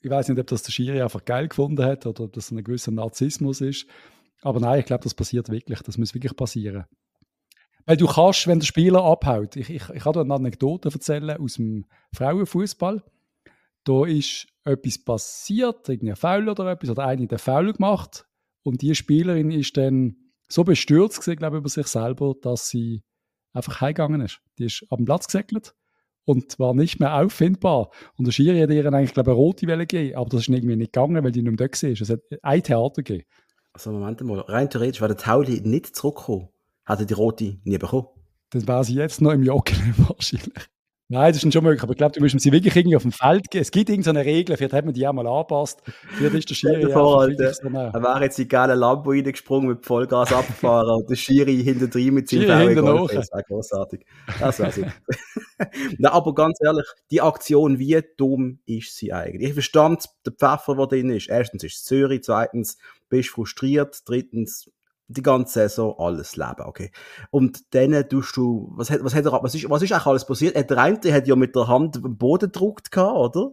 Ich 0.01 0.09
weiß 0.09 0.29
nicht, 0.29 0.39
ob 0.39 0.47
das 0.47 0.63
der 0.63 0.71
Schiri 0.71 1.01
einfach 1.01 1.25
geil 1.25 1.47
gefunden 1.47 1.83
hat 1.83 2.05
oder 2.05 2.25
ob 2.25 2.33
das 2.33 2.51
ein 2.51 2.63
gewisser 2.63 2.91
Narzissmus 2.91 3.59
ist. 3.59 3.85
Aber 4.43 4.59
nein, 4.59 4.79
ich 4.79 4.85
glaube, 4.85 5.03
das 5.03 5.13
passiert 5.13 5.49
wirklich. 5.49 5.81
Das 5.81 5.97
muss 5.97 6.13
wirklich 6.13 6.35
passieren. 6.35 6.85
Weil 7.85 7.97
du 7.97 8.07
kannst, 8.07 8.47
wenn 8.47 8.59
der 8.59 8.65
Spieler 8.65 9.03
abhaut, 9.03 9.55
ich, 9.55 9.69
ich, 9.69 9.89
ich 9.89 10.03
kann 10.03 10.13
dir 10.13 10.21
eine 10.21 10.33
Anekdote 10.33 10.89
erzählen 10.89 11.37
aus 11.37 11.55
dem 11.55 11.85
Frauenfußball. 12.13 13.03
Da 13.83 14.05
ist 14.05 14.47
etwas 14.63 15.03
passiert, 15.03 15.87
irgendwie 15.87 16.15
Foul 16.15 16.49
oder 16.49 16.71
etwas, 16.71 16.89
oder 16.89 17.05
eine 17.05 17.27
der 17.27 17.37
Foul 17.37 17.73
gemacht. 17.73 18.25
Und 18.63 18.81
die 18.81 18.95
Spielerin 18.95 19.51
ist 19.51 19.77
dann 19.77 20.15
so 20.47 20.63
bestürzt 20.63 21.21
gewesen, 21.21 21.37
glaube 21.37 21.57
ich, 21.57 21.59
über 21.59 21.69
sich 21.69 21.87
selber, 21.87 22.33
dass 22.41 22.69
sie 22.69 23.03
einfach 23.53 23.81
heimgegangen 23.81 24.21
ist. 24.21 24.41
Die 24.57 24.65
ist 24.65 24.85
am 24.89 25.05
Platz 25.05 25.27
gesegelt 25.27 25.75
und 26.25 26.57
war 26.57 26.73
nicht 26.73 26.99
mehr 26.99 27.15
auffindbar. 27.15 27.91
Und 28.17 28.25
der 28.25 28.31
Schiri 28.31 28.59
hat 28.59 28.71
ihr 28.71 28.85
eigentlich, 28.85 29.13
glaube 29.13 29.31
ich, 29.31 29.35
eine 29.35 29.41
rote 29.41 29.67
Welle 29.67 29.85
gegeben, 29.85 30.17
aber 30.17 30.29
das 30.29 30.41
ist 30.41 30.49
irgendwie 30.49 30.75
nicht 30.75 30.93
gegangen, 30.93 31.23
weil 31.23 31.31
die 31.31 31.43
nicht 31.43 31.59
mehr 31.59 31.67
da 31.67 31.81
war. 31.81 31.89
Es 31.89 32.09
hat 32.09 32.21
ein 32.41 32.63
Theater 32.63 33.03
gegeben. 33.03 33.27
Also 33.73 33.91
Moment 33.91 34.21
mal, 34.21 34.39
rein 34.39 34.69
theoretisch, 34.69 35.01
wäre 35.01 35.13
der 35.13 35.23
Tauli 35.23 35.61
nicht 35.61 35.95
zurückgekommen, 35.95 36.49
hätte 36.85 37.03
er 37.03 37.05
die 37.05 37.13
rote 37.13 37.57
nie 37.63 37.77
bekommen. 37.77 38.07
Dann 38.51 38.67
wäre 38.67 38.83
sie 38.83 38.95
jetzt 38.95 39.21
noch 39.21 39.31
im 39.31 39.43
Joggeli 39.43 39.93
wahrscheinlich. 39.97 40.69
Nein, 41.07 41.31
das 41.31 41.43
ist 41.43 41.53
schon 41.53 41.63
möglich, 41.63 41.83
aber 41.83 41.91
ich 41.91 41.97
glaube, 41.99 42.13
du 42.13 42.19
musst 42.19 42.39
sie 42.39 42.51
wirklich 42.51 42.75
irgendwie 42.75 42.95
auf 42.95 43.03
dem 43.03 43.11
Feld 43.11 43.51
geben. 43.51 43.61
Es 43.61 43.69
gibt 43.69 43.91
irgendeine 43.91 44.25
Regel, 44.25 44.57
vielleicht 44.57 44.73
hat 44.73 44.85
man 44.85 44.93
die 44.95 45.07
auch 45.07 45.13
mal 45.13 45.27
angepasst. 45.27 45.83
Vielleicht 46.17 46.33
ist 46.33 46.49
der 46.49 46.55
Schiri 46.55 46.91
Vor, 46.91 47.25
so 47.25 47.43
er 47.43 47.93
wäre 48.01 48.23
jetzt 48.23 48.39
in 48.39 48.47
geile 48.47 48.73
Lambo 48.73 49.11
reingesprungen 49.11 49.69
mit 49.69 49.85
Vollgas 49.85 50.33
abgefahren 50.33 50.89
und 50.89 51.07
der 51.07 51.15
Schiri 51.15 51.63
hinter 51.63 51.89
drin 51.89 52.15
mit 52.15 52.27
seinem 52.27 52.41
Schiri. 52.41 52.73
Das 52.73 53.31
wäre 53.31 53.43
großartig. 53.47 54.03
Das 54.39 54.57
wäre 54.57 54.71
super. 54.71 54.93
Nein, 55.99 56.11
aber 56.11 56.33
ganz 56.33 56.57
ehrlich, 56.65 56.87
die 57.11 57.21
Aktion, 57.21 57.77
wie 57.77 58.01
dumm 58.17 58.57
ist 58.65 58.97
sie 58.97 59.13
eigentlich? 59.13 59.49
Ich 59.49 59.53
verstand 59.53 60.05
den 60.25 60.33
Pfeffer, 60.33 60.75
der 60.75 60.87
drin 60.87 61.11
ist. 61.11 61.29
Erstens 61.29 61.63
ist 61.63 61.75
es 61.75 61.83
Zürich, 61.83 62.23
zweitens 62.23 62.79
bist 63.09 63.29
du 63.29 63.33
frustriert, 63.33 63.99
drittens 64.05 64.71
die 65.07 65.21
ganze 65.21 65.53
Saison 65.53 65.95
alles 65.99 66.35
Leben, 66.35 66.65
okay. 66.65 66.91
Und 67.29 67.73
dann 67.75 68.07
tust 68.09 68.35
du, 68.35 68.71
was 68.75 68.89
hat, 68.89 69.03
was 69.03 69.13
hat 69.13 69.25
er, 69.25 69.43
was 69.43 69.55
ist, 69.55 69.69
was 69.69 69.81
ist 69.81 69.91
eigentlich 69.91 70.05
alles 70.05 70.25
passiert? 70.25 70.55
Der 70.69 70.77
eine 70.77 71.13
hat 71.13 71.27
ja 71.27 71.35
mit 71.35 71.55
der 71.55 71.67
Hand 71.67 71.97
am 72.03 72.17
Boden 72.17 72.51
gedruckt 72.51 72.91
gehabt, 72.91 73.15
oder? 73.15 73.51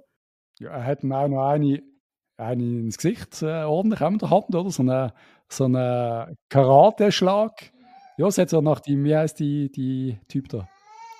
Ja, 0.59 0.71
er 0.71 0.85
hat 0.85 1.03
ihm 1.03 1.13
auch 1.13 1.29
noch 1.29 1.47
eine, 1.47 1.83
eine 2.37 2.63
ins 2.63 2.97
Gesicht 2.97 3.43
äh, 3.43 3.65
ordentlich 3.65 4.01
auch 4.01 4.11
mit 4.11 4.23
der 4.23 4.31
Hand, 4.31 4.55
oder? 4.55 4.71
So 4.71 4.83
einen 4.83 5.13
so 5.53 5.65
eine 5.65 6.35
Karate-Schlag. 6.49 7.73
Ja, 8.17 8.27
es 8.27 8.39
hat 8.39 8.51
so 8.51 8.61
nach 8.61 8.81
dem, 8.81 9.05
wie 9.05 9.17
heißt 9.17 9.39
die, 9.39 9.71
die 9.71 10.19
Typ 10.29 10.49
da, 10.49 10.69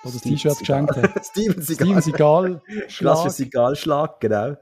der 0.03 0.11
das 0.11 0.17
Steven 0.19 0.35
T-Shirt 0.35 0.59
geschenkt 0.59 0.95
hat. 0.95 1.25
Steven 1.25 1.61
Steven 1.61 2.01
Seagal. 2.01 2.01
Seagal. 2.01 2.61
Klassischer 2.87 2.89
Schlag. 2.89 3.31
Sigalschlag, 3.31 4.19
genau. 4.19 4.55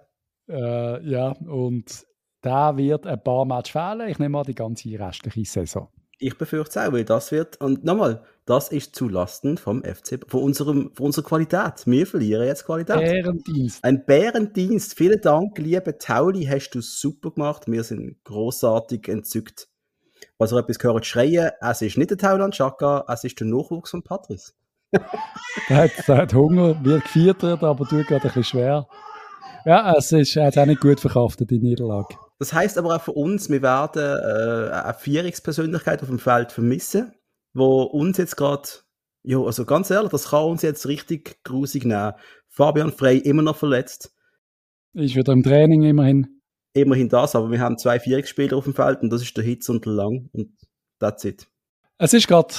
Äh, 0.50 1.10
ja, 1.10 1.32
und 1.48 2.06
der 2.44 2.78
wird 2.78 3.08
ein 3.08 3.24
paar 3.24 3.46
Matches 3.46 3.72
fehlen. 3.72 4.10
Ich 4.10 4.20
nehme 4.20 4.30
mal 4.34 4.44
die 4.44 4.56
ganze 4.56 4.90
restliche 5.00 5.46
Saison. 5.46 5.88
Ich 6.18 6.38
befürchte 6.38 6.80
es 6.80 6.86
auch, 6.86 6.94
weil 6.94 7.04
das 7.04 7.32
wird, 7.32 7.60
und 7.62 7.84
nochmal, 7.84 8.22
das 8.46 8.70
ist 8.70 8.96
zulasten 8.96 9.58
vom 9.58 9.84
FC, 9.84 10.20
von, 10.28 10.44
unserem, 10.44 10.92
von 10.94 11.08
unserer 11.08 11.26
Qualität. 11.26 11.86
Wir 11.86 12.06
verlieren 12.06 12.46
jetzt 12.46 12.66
Qualität. 12.66 13.02
Ehrendienst. 13.02 13.84
Ein 13.84 14.06
Bärendienst. 14.06 14.96
Vielen 14.96 15.20
Dank, 15.20 15.58
liebe 15.58 15.98
Tauli, 15.98 16.46
hast 16.46 16.72
du 16.72 16.82
super 16.82 17.32
gemacht. 17.32 17.64
Wir 17.66 17.84
sind 17.84 18.24
großartig 18.24 19.08
entzückt. 19.08 19.68
Was 20.38 20.54
ihr 20.54 20.60
etwas 20.60 20.78
gehört 20.78 21.08
schreien, 21.08 21.52
es 21.60 21.82
ist 21.82 21.98
nicht 21.98 22.12
der 22.12 22.18
Tauland 22.20 22.54
Chaka, 22.54 23.04
es 23.08 23.24
ist 23.24 23.40
der 23.40 23.48
Nachwuchs 23.48 23.92
von 23.92 24.04
Patrice. 24.04 24.54
Der 25.70 25.78
hat, 25.78 25.92
der 26.08 26.18
hat 26.18 26.34
Hunger, 26.34 26.84
wird 26.84 27.04
gefüttert, 27.04 27.64
aber 27.64 27.86
tut 27.86 28.08
gerade 28.08 28.24
ein 28.24 28.34
bisschen 28.34 28.44
schwer. 28.44 28.88
Ja, 29.66 29.94
es 29.98 30.12
ist, 30.12 30.36
er 30.36 30.48
hat 30.48 30.58
auch 30.58 30.66
nicht 30.66 30.82
gut 30.82 31.00
verkraftet, 31.00 31.50
die 31.50 31.60
Niederlage. 31.60 32.16
Das 32.42 32.54
heißt 32.54 32.80
aber 32.80 32.96
auch 32.96 33.02
für 33.04 33.12
uns, 33.12 33.52
wir 33.52 33.62
werden 33.62 34.02
äh, 34.02 34.74
eine 34.74 34.96
Führungspersönlichkeit 34.96 36.02
auf 36.02 36.08
dem 36.08 36.18
Feld 36.18 36.52
vermissen, 36.52 37.14
wo 37.54 37.84
uns 37.84 38.18
jetzt 38.18 38.36
gerade, 38.36 38.68
ja, 39.22 39.38
also 39.40 39.64
ganz 39.64 39.92
ehrlich, 39.92 40.10
das 40.10 40.30
kann 40.30 40.46
uns 40.46 40.64
jetzt 40.64 40.88
richtig 40.88 41.44
grusig 41.44 41.86
nehmen. 41.86 42.14
Fabian 42.50 42.94
Frey 42.94 43.20
immer 43.20 43.44
noch 43.44 43.58
verletzt. 43.58 44.16
Ist 44.94 45.16
wieder 45.16 45.34
im 45.34 45.44
Training 45.44 45.84
immerhin. 45.84 46.42
Immerhin 46.74 47.10
das, 47.10 47.36
aber 47.36 47.52
wir 47.52 47.60
haben 47.60 47.78
zwei 47.78 48.00
Führungsspieler 48.00 48.58
auf 48.58 48.64
dem 48.64 48.74
Feld 48.74 49.04
und 49.04 49.12
das 49.12 49.22
ist 49.22 49.38
der 49.38 49.44
Hitz 49.44 49.70
und 49.70 49.86
der 49.86 49.94
Lang 49.94 50.28
und 50.34 50.50
that's 50.98 51.24
it. 51.24 51.48
Es 52.00 52.12
ist 52.16 52.28
gerade 52.28 52.56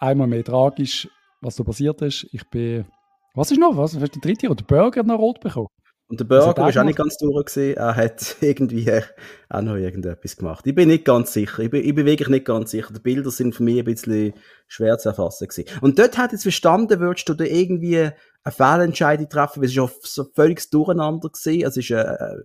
einmal 0.00 0.26
mehr 0.26 0.44
tragisch, 0.44 1.08
was 1.40 1.56
so 1.56 1.64
passiert 1.64 2.02
ist. 2.02 2.26
Ich 2.32 2.46
bin. 2.50 2.84
Was 3.32 3.50
ist 3.50 3.58
noch? 3.58 3.74
Was? 3.74 3.96
Was 3.96 4.02
ist 4.02 4.16
der 4.16 4.20
dritte? 4.20 4.48
Oder 4.48 4.56
der 4.56 4.64
Burger 4.66 5.02
noch 5.02 5.18
rot 5.18 5.40
bekommen? 5.40 5.68
Und 6.12 6.20
der 6.20 6.26
Burger 6.26 6.60
er 6.64 6.68
ist 6.68 6.76
auch 6.76 6.84
nicht 6.84 6.98
ganz 6.98 7.16
durch 7.16 7.46
gewesen. 7.46 7.74
Er 7.74 7.96
hat 7.96 8.36
irgendwie 8.42 8.86
äh, 8.86 9.00
auch 9.48 9.62
noch 9.62 9.76
irgendetwas 9.76 10.36
gemacht. 10.36 10.66
Ich 10.66 10.74
bin 10.74 10.88
nicht 10.90 11.06
ganz 11.06 11.32
sicher. 11.32 11.60
Ich 11.60 11.70
bin, 11.70 11.82
ich 11.82 11.94
bin 11.94 12.04
wirklich 12.04 12.28
nicht 12.28 12.44
ganz 12.44 12.70
sicher. 12.70 12.92
Die 12.92 13.00
Bilder 13.00 13.30
sind 13.30 13.54
für 13.54 13.62
mich 13.62 13.78
ein 13.78 13.86
bisschen 13.86 14.34
schwer 14.68 14.98
zu 14.98 15.08
erfassen 15.08 15.48
gewesen. 15.48 15.70
Und 15.80 15.98
dort 15.98 16.18
hat 16.18 16.32
jetzt 16.32 16.42
verstanden, 16.42 17.00
würdest 17.00 17.30
du 17.30 17.32
da 17.32 17.44
irgendwie 17.44 17.96
eine 17.98 18.12
Fehlentscheidung 18.46 19.30
treffen, 19.30 19.62
weil 19.62 19.64
es 19.64 19.70
ist 19.70 19.76
ja 19.76 19.88
so 20.02 20.26
völlig 20.34 20.68
durcheinander 20.68 21.30
gewesen. 21.30 21.66
Es 21.66 21.78
ist, 21.78 21.90
äh, 21.90 22.36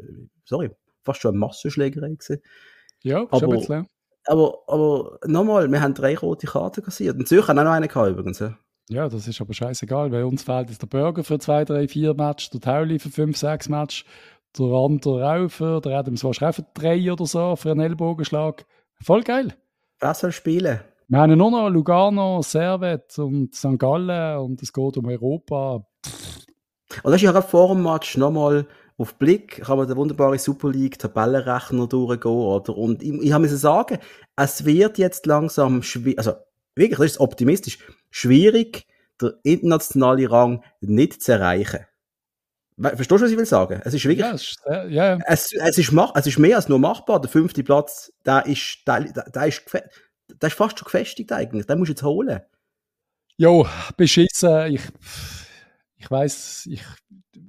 sorry, 0.46 0.72
fast 1.04 1.20
schon 1.20 1.32
eine 1.32 1.40
Massenschlägerei 1.40 2.12
gewesen. 2.12 2.42
Ja, 3.04 3.18
schon 3.20 3.28
Aber- 3.32 3.48
ein 3.48 3.60
bisschen. 3.60 3.88
Aber, 4.28 4.60
aber 4.68 5.20
nochmal, 5.26 5.70
wir 5.70 5.82
haben 5.82 5.94
drei 5.94 6.18
rote 6.18 6.48
Karten 6.48 6.84
kassiert. 6.86 7.18
Und 7.18 7.28
Zürich 7.28 7.50
hat 7.50 7.58
auch 7.58 7.64
noch 7.66 7.72
eine 7.72 7.90
gehabt 7.90 8.12
übrigens. 8.12 8.40
ja. 8.40 8.58
Ja, 8.89 9.10
das 9.10 9.28
ist 9.28 9.41
aber 9.41 9.54
scheißegal, 9.54 10.12
weil 10.12 10.23
uns 10.23 10.43
fehlt 10.43 10.69
jetzt 10.69 10.82
der 10.82 10.88
Burger 10.88 11.23
für 11.23 11.39
zwei, 11.39 11.65
drei, 11.65 11.88
vier 11.89 12.13
Matches, 12.13 12.52
der 12.52 12.62
Tauli 12.62 13.00
für 13.00 13.10
fünf, 13.10 13.36
sechs 13.36 13.67
Matches, 13.67 14.06
der 14.58 14.65
andere 14.65 15.30
auch 15.30 15.50
für, 15.50 15.82
der 15.82 16.00
Adams 16.00 16.23
wahrscheinlich 16.23 16.60
auch 16.60 16.63
für 16.63 16.71
drei 16.73 17.12
oder 17.12 17.26
so, 17.26 17.56
für 17.58 17.71
einen 17.71 17.82
Ellbogenschlag. 17.82 18.65
Voll 19.04 19.23
geil. 19.23 19.54
Wer 20.00 20.13
soll 20.13 20.32
spielen? 20.32 20.80
Wir 21.10 21.19
haben 21.19 21.38
nur 21.38 21.52
noch 21.52 21.69
Lugano, 21.69 22.41
Servet 22.41 23.17
und 23.19 23.56
St. 23.56 23.78
Gallen 23.78 24.39
und 24.39 24.62
es 24.62 24.71
geht 24.71 24.97
um 24.97 25.06
Europa. 25.06 25.86
Und 27.04 27.12
das 27.12 27.15
ist 27.15 27.21
ja 27.23 27.32
gerade 27.32 27.47
vor 27.47 27.73
dem 27.73 27.84
Match 27.84 28.17
nochmal 28.17 28.67
auf 28.97 29.15
Blick, 29.15 29.62
kann 29.63 29.78
man 29.78 29.88
den 29.88 29.97
wunderbare 29.97 30.39
Super 30.39 30.69
League 30.69 30.97
Tabellenrechner 30.97 31.88
durchgehen, 31.88 32.32
oder? 32.32 32.76
Und 32.76 33.04
ich, 33.04 33.13
ich 33.13 33.32
habe 33.32 33.43
müssen 33.43 33.58
sagen, 33.58 34.00
es 34.36 34.65
wird 34.65 34.97
jetzt 34.97 35.26
langsam 35.26 35.84
schwierig, 35.84 36.17
also 36.17 36.34
wirklich, 36.76 36.97
das 36.97 37.12
ist 37.12 37.19
optimistisch, 37.19 37.80
schwierig, 38.10 38.86
den 39.22 39.34
internationalen 39.43 40.28
Rang 40.28 40.63
nicht 40.82 41.22
zu 41.22 41.34
erreichen. 41.34 41.86
Verstehst 42.80 43.10
du, 43.12 43.26
was 43.26 43.32
ich 43.32 43.38
will 43.38 43.46
sagen? 43.46 43.82
Es 43.84 43.93
ist 43.96 44.06
wirklich, 44.06 44.20
Ja, 44.20 44.34
es 44.34 44.41
ist, 44.43 44.62
ja, 44.67 44.86
ja. 44.86 45.20
es, 45.26 45.52
es, 45.52 45.78
ist 45.80 45.91
mach, 45.91 46.12
es 46.13 46.28
ist 46.28 46.38
mehr 46.38 46.58
als 46.58 46.70
nur 46.70 46.78
machbar. 46.78 47.20
Der 47.20 47.30
fünfte 47.30 47.63
Platz, 47.63 48.13
der 48.24 48.46
ist, 48.46 48.84
der, 48.86 49.02
der, 49.02 49.48
ist, 49.48 49.63
der 49.74 50.48
ist 50.48 50.54
fast 50.56 50.78
schon 50.78 50.86
gefestigt 50.86 51.32
eigentlich. 51.32 51.65
Den 51.65 51.80
musst 51.80 51.89
du 51.89 51.93
jetzt 51.93 52.04
holen. 52.04 52.41
Jo, 53.38 53.67
beschissen. 53.98 54.74
Ich, 54.74 54.82
ich 55.96 56.12
weiß, 56.12 56.67
ich, 56.72 56.84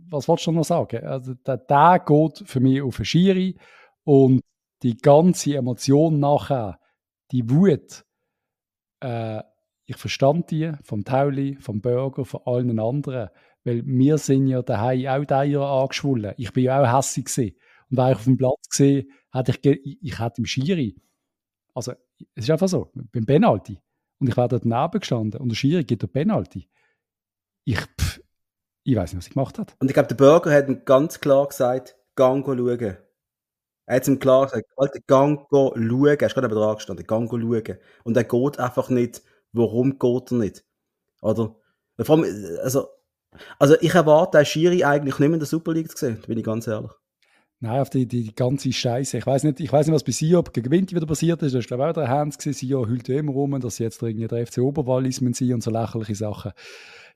was 0.09 0.29
wolltest 0.29 0.47
du 0.47 0.53
noch 0.53 0.64
sagen? 0.64 1.05
Also, 1.07 1.35
der, 1.35 1.59
der 1.59 2.03
geht 2.07 2.49
für 2.49 2.61
mich 2.61 2.81
auf 2.81 2.97
eine 2.97 3.05
Schiri 3.05 3.59
und 4.05 4.40
die 4.83 4.97
ganze 4.97 5.57
Emotion 5.57 6.21
nachher, 6.21 6.81
die 7.33 7.51
Wut, 7.51 8.05
äh, 9.01 9.42
ich 9.88 9.96
verstand 9.96 10.51
die 10.51 10.72
vom 10.83 11.03
Tauli, 11.03 11.57
vom 11.61 11.81
Burger, 11.81 12.27
von 12.27 12.42
allen 12.44 12.79
anderen, 12.79 13.31
weil 13.64 13.83
wir 13.87 14.18
sind 14.18 14.46
ja 14.46 14.61
daheim 14.61 15.07
auch 15.07 15.24
da 15.24 15.42
Jahr 15.42 15.83
angeschwollen. 15.83 16.35
Ich 16.37 16.53
bin 16.53 16.64
ja 16.64 16.83
auch 16.83 16.98
hässig 16.98 17.24
gewesen. 17.24 17.57
Und 17.90 17.96
wäre 17.96 18.11
ich 18.11 18.16
auf 18.18 18.24
dem 18.24 18.37
Platz 18.37 18.68
gesehen, 18.68 19.11
hätte 19.33 19.53
ich, 19.53 19.64
ich, 19.64 19.98
ich 20.03 20.18
hätte 20.18 20.42
im 20.42 20.44
Schiri, 20.44 21.01
also 21.74 21.92
es 22.35 22.44
ist 22.44 22.51
einfach 22.51 22.68
so, 22.68 22.92
beim 22.94 23.24
Penalty, 23.24 23.81
und 24.18 24.29
ich 24.29 24.37
wäre 24.37 24.48
dort 24.48 24.64
daneben 24.66 25.01
gestanden 25.01 25.40
und 25.40 25.48
der 25.48 25.57
Schiri 25.57 25.85
gibt 25.85 26.03
der 26.03 26.09
Penalty. 26.09 26.68
Ich, 27.64 27.81
pff, 27.81 28.20
ich 28.85 28.94
weiß 28.94 29.12
nicht, 29.12 29.20
was 29.20 29.27
ich 29.29 29.33
gemacht 29.33 29.59
habe. 29.59 29.72
Und 29.79 29.88
ich 29.88 29.94
glaube, 29.94 30.09
der 30.09 30.16
Burger 30.16 30.53
hat 30.53 30.68
ihm 30.68 30.85
ganz 30.85 31.18
klar 31.18 31.48
gesagt, 31.48 31.96
gang 32.14 32.44
schauen. 32.44 32.81
Er 33.87 33.96
hat 33.96 34.07
ihm 34.07 34.18
klar 34.18 34.44
gesagt, 34.44 34.66
Alter, 34.77 35.01
gang 35.07 35.46
schauen. 35.51 36.07
Er 36.07 36.20
ist 36.20 36.35
gerade 36.35 36.48
dran 36.48 36.74
gestanden, 36.74 37.07
gang 37.07 37.31
schauen. 37.31 37.79
Und 38.05 38.16
er 38.18 38.24
geht 38.24 38.59
einfach 38.59 38.90
nicht. 38.90 39.22
Warum 39.53 39.99
geht 39.99 40.33
er 40.33 40.39
nicht? 40.39 40.65
Oder? 41.23 41.57
Vor 42.01 42.17
allem, 42.17 42.25
also, 42.63 42.89
also 43.59 43.75
ich 43.81 43.95
erwarte 43.95 44.45
Schiri 44.45 44.85
eigentlich 44.85 45.19
nicht 45.19 45.29
mehr 45.29 45.35
in 45.35 45.41
der 45.41 45.47
Super 45.47 45.73
League 45.73 45.91
zu 45.91 46.07
sehen, 46.07 46.23
bin 46.27 46.39
ich 46.39 46.45
ganz 46.45 46.67
ehrlich. 46.67 46.93
Nein, 47.61 47.81
auf 47.81 47.91
die, 47.91 48.07
die 48.07 48.33
ganze 48.35 48.73
Scheiße. 48.73 49.19
Ich 49.19 49.27
weiß 49.27 49.43
nicht, 49.43 49.59
nicht, 49.59 49.73
was 49.73 50.05
bei 50.05 50.13
Sio 50.13 50.45
gegen 50.45 50.71
Winter 50.71 50.95
wieder 50.95 51.07
passiert 51.07 51.43
ist. 51.43 51.55
Das 51.55 51.61
ist, 51.61 51.67
glaube 51.67 51.83
ich, 51.83 51.89
auch 51.89 51.95
der 51.95 52.09
Hans 52.09 52.39
gewesen. 52.39 52.57
Sio 52.57 52.87
hüllt 52.87 53.09
immer 53.09 53.33
rum, 53.33 53.59
dass 53.59 53.77
sie 53.77 53.83
jetzt 53.83 54.01
irgendwie 54.01 54.29
der 54.29 54.47
FC 54.47 54.59
Oberwallis 54.59 55.17
sind 55.17 55.53
und 55.53 55.63
so 55.63 55.71
lächerliche 55.73 56.15
Sachen. 56.15 56.53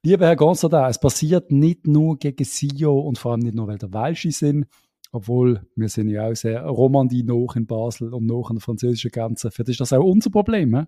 Lieber 0.03 0.27
Herr 0.27 0.35
Gonzada, 0.35 0.88
es 0.88 0.99
passiert 0.99 1.53
nicht 1.53 1.87
nur 1.87 2.18
gegen 2.18 2.45
Sio 2.45 2.99
und 2.99 3.18
vor 3.18 3.33
allem 3.33 3.42
nicht 3.42 3.55
nur, 3.55 3.68
weil 3.68 3.79
der 3.79 3.92
Welsche 3.92 4.33
sind, 4.33 4.66
obwohl 5.12 5.64
wir 5.77 5.88
sind 5.88 6.09
ja 6.09 6.27
auch 6.27 6.35
sehr 6.35 6.64
Romandie 6.64 7.23
noch 7.23 7.55
in 7.55 7.66
Basel 7.66 8.12
und 8.12 8.27
noch 8.27 8.51
an 8.51 8.57
der 8.57 8.62
französischen 8.62 9.12
Grenze. 9.12 9.51
Das 9.57 9.68
ist 9.68 9.79
das 9.79 9.92
auch 9.92 10.03
unser 10.03 10.31
Problem, 10.31 10.77
he? 10.77 10.83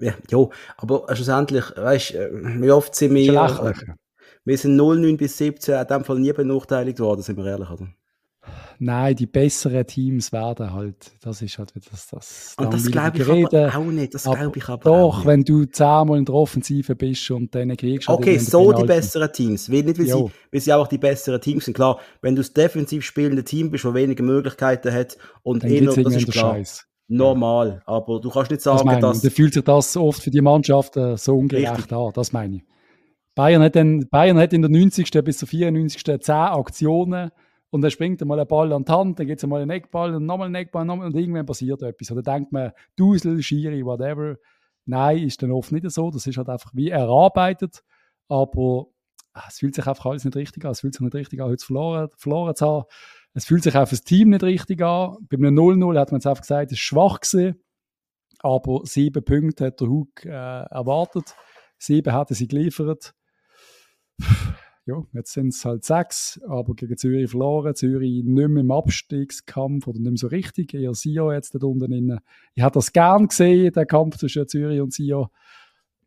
Ja, 0.00 0.14
jo, 0.30 0.50
aber 0.76 1.06
schlussendlich, 1.14 1.64
weißt 1.76 2.14
du, 2.14 2.62
wie 2.62 2.70
oft 2.70 2.94
sind 2.94 3.14
wir, 3.14 3.32
äh, 3.34 3.72
wir 4.44 4.58
sind 4.58 4.76
09 4.76 5.16
bis 5.16 5.38
17 5.38 5.74
in 5.74 5.86
dem 5.86 6.04
Fall 6.04 6.18
nie 6.18 6.32
benachteiligt 6.32 7.00
worden, 7.00 7.22
sind 7.22 7.36
wir 7.36 7.46
ehrlich, 7.46 7.70
oder? 7.70 7.88
nein, 8.78 9.16
die 9.16 9.26
besseren 9.26 9.86
Teams 9.86 10.32
werden 10.32 10.72
halt, 10.72 11.12
das 11.20 11.42
ist 11.42 11.58
halt 11.58 11.72
das. 11.90 12.08
das 12.08 12.54
und 12.58 12.72
das 12.72 12.90
glaube 12.90 13.18
ich 13.18 13.28
aber 13.28 13.76
auch 13.76 13.84
nicht, 13.84 14.14
das 14.14 14.24
glaube 14.24 14.58
ich 14.58 14.68
aber 14.68 14.82
Doch, 14.82 15.24
wenn 15.24 15.42
du 15.42 15.64
zehnmal 15.64 16.18
in 16.18 16.24
der 16.24 16.34
Offensive 16.34 16.94
bist 16.94 17.30
und 17.30 17.54
dann 17.54 17.76
kriegst 17.76 18.08
du 18.08 18.12
halt 18.12 18.20
Okay, 18.20 18.38
so 18.38 18.72
die 18.72 18.84
besseren 18.84 19.32
Teams, 19.32 19.68
nicht 19.68 19.86
weil 19.86 20.06
sie, 20.06 20.30
weil 20.52 20.60
sie 20.60 20.72
auch 20.72 20.86
die 20.86 20.98
besseren 20.98 21.40
Teams 21.40 21.64
sind. 21.64 21.74
Klar, 21.74 21.98
wenn 22.22 22.34
du 22.34 22.42
das 22.42 22.52
defensiv 22.52 23.04
spielende 23.04 23.44
Team 23.44 23.70
bist, 23.70 23.84
das 23.84 23.94
weniger 23.94 24.22
Möglichkeiten 24.22 24.92
hat 24.92 25.16
und 25.42 25.64
eh 25.64 25.80
noch, 25.80 25.94
das 25.94 26.16
ist 26.16 26.30
klar. 26.30 26.54
Scheiß. 26.54 26.86
Normal, 27.08 27.82
aber 27.86 28.20
du 28.20 28.30
kannst 28.30 28.50
nicht 28.50 28.62
sagen, 28.62 28.88
das 28.88 29.00
dass... 29.00 29.22
Da 29.22 29.30
fühlt 29.30 29.54
sich 29.54 29.62
das 29.62 29.96
oft 29.96 30.22
für 30.22 30.30
die 30.30 30.40
Mannschaften 30.40 31.16
so 31.16 31.36
ungerecht 31.36 31.78
Richtig. 31.78 31.92
an, 31.92 32.12
das 32.14 32.32
meine 32.32 32.56
ich. 32.56 32.62
Bayern 33.36 33.62
hat, 33.62 33.76
dann, 33.76 34.08
Bayern 34.08 34.38
hat 34.38 34.52
in 34.52 34.62
der 34.62 34.70
90. 34.70 35.10
bis 35.22 35.38
zur 35.38 35.46
94. 35.46 36.02
10 36.20 36.34
Aktionen 36.34 37.30
und 37.70 37.82
dann 37.82 37.90
springt 37.90 38.24
mal 38.24 38.40
ein 38.40 38.46
Ball 38.46 38.72
an 38.72 38.84
die 38.84 38.92
Hand, 38.92 39.18
dann 39.18 39.26
geht 39.26 39.38
es 39.38 39.46
mal 39.46 39.60
einen 39.60 39.70
Eckball 39.70 40.14
und 40.14 40.24
nochmal 40.24 40.46
einen 40.46 40.54
Eckball 40.54 40.84
nochmal, 40.84 41.08
und 41.08 41.16
irgendwann 41.16 41.44
passiert 41.44 41.82
etwas. 41.82 42.10
Oder 42.10 42.22
denkt 42.22 42.50
man, 42.50 42.72
Dusel, 42.96 43.42
Schiri, 43.42 43.84
whatever. 43.84 44.36
Nein, 44.86 45.18
ist 45.18 45.42
dann 45.42 45.50
oft 45.50 45.72
nicht 45.72 45.90
so. 45.90 46.10
Das 46.10 46.26
ist 46.26 46.38
halt 46.38 46.48
einfach 46.48 46.70
wie 46.74 46.88
erarbeitet. 46.88 47.82
Aber 48.28 48.86
ah, 49.32 49.44
es 49.48 49.58
fühlt 49.58 49.74
sich 49.74 49.86
einfach 49.86 50.06
alles 50.06 50.24
nicht 50.24 50.36
richtig 50.36 50.64
an. 50.64 50.70
Es 50.70 50.80
fühlt 50.80 50.94
sich 50.94 51.02
nicht 51.02 51.14
richtig 51.14 51.40
an, 51.40 51.48
heute 51.48 51.64
verloren, 51.64 52.08
verloren 52.16 52.54
zu 52.54 52.66
haben. 52.66 52.84
Es 53.36 53.44
fühlt 53.44 53.62
sich 53.62 53.76
auch 53.76 53.86
für 53.86 53.94
das 53.94 54.02
Team 54.02 54.30
nicht 54.30 54.42
richtig 54.42 54.82
an. 54.82 55.16
Bei 55.28 55.36
einem 55.36 55.54
0-0 55.56 55.98
hat 55.98 56.10
man 56.10 56.18
jetzt 56.18 56.26
einfach 56.26 56.42
gesagt, 56.42 56.72
es 56.72 56.78
ist 56.78 56.84
schwach 56.84 57.20
gewesen. 57.20 57.62
Aber 58.40 58.80
sieben 58.84 59.24
Punkte 59.24 59.66
hat 59.66 59.80
der 59.80 59.88
Hug 59.88 60.24
äh, 60.24 60.30
erwartet. 60.30 61.34
Sieben 61.78 62.12
hat 62.12 62.30
er 62.30 62.36
sie 62.36 62.48
geliefert 62.48 63.14
ja, 64.86 65.02
jetzt 65.14 65.32
sind 65.32 65.48
es 65.48 65.64
halt 65.64 65.84
sechs, 65.84 66.40
aber 66.46 66.74
gegen 66.74 66.96
Zürich 66.96 67.30
verloren. 67.30 67.74
Zürich 67.74 68.22
nicht 68.22 68.48
mehr 68.48 68.60
im 68.60 68.70
Abstiegskampf 68.70 69.88
oder 69.88 69.98
nicht 69.98 70.10
mehr 70.10 70.16
so 70.16 70.28
richtig. 70.28 70.74
Eher 70.74 70.94
Sio 70.94 71.32
jetzt 71.32 71.54
da 71.54 71.66
unten 71.66 71.90
drin. 71.90 72.20
Ich 72.54 72.62
hätte 72.62 72.74
das 72.74 72.92
gern 72.92 73.26
gesehen, 73.26 73.72
der 73.72 73.84
Kampf 73.84 74.16
zwischen 74.16 74.46
Zürich 74.46 74.80
und 74.80 74.92
Sio. 74.92 75.30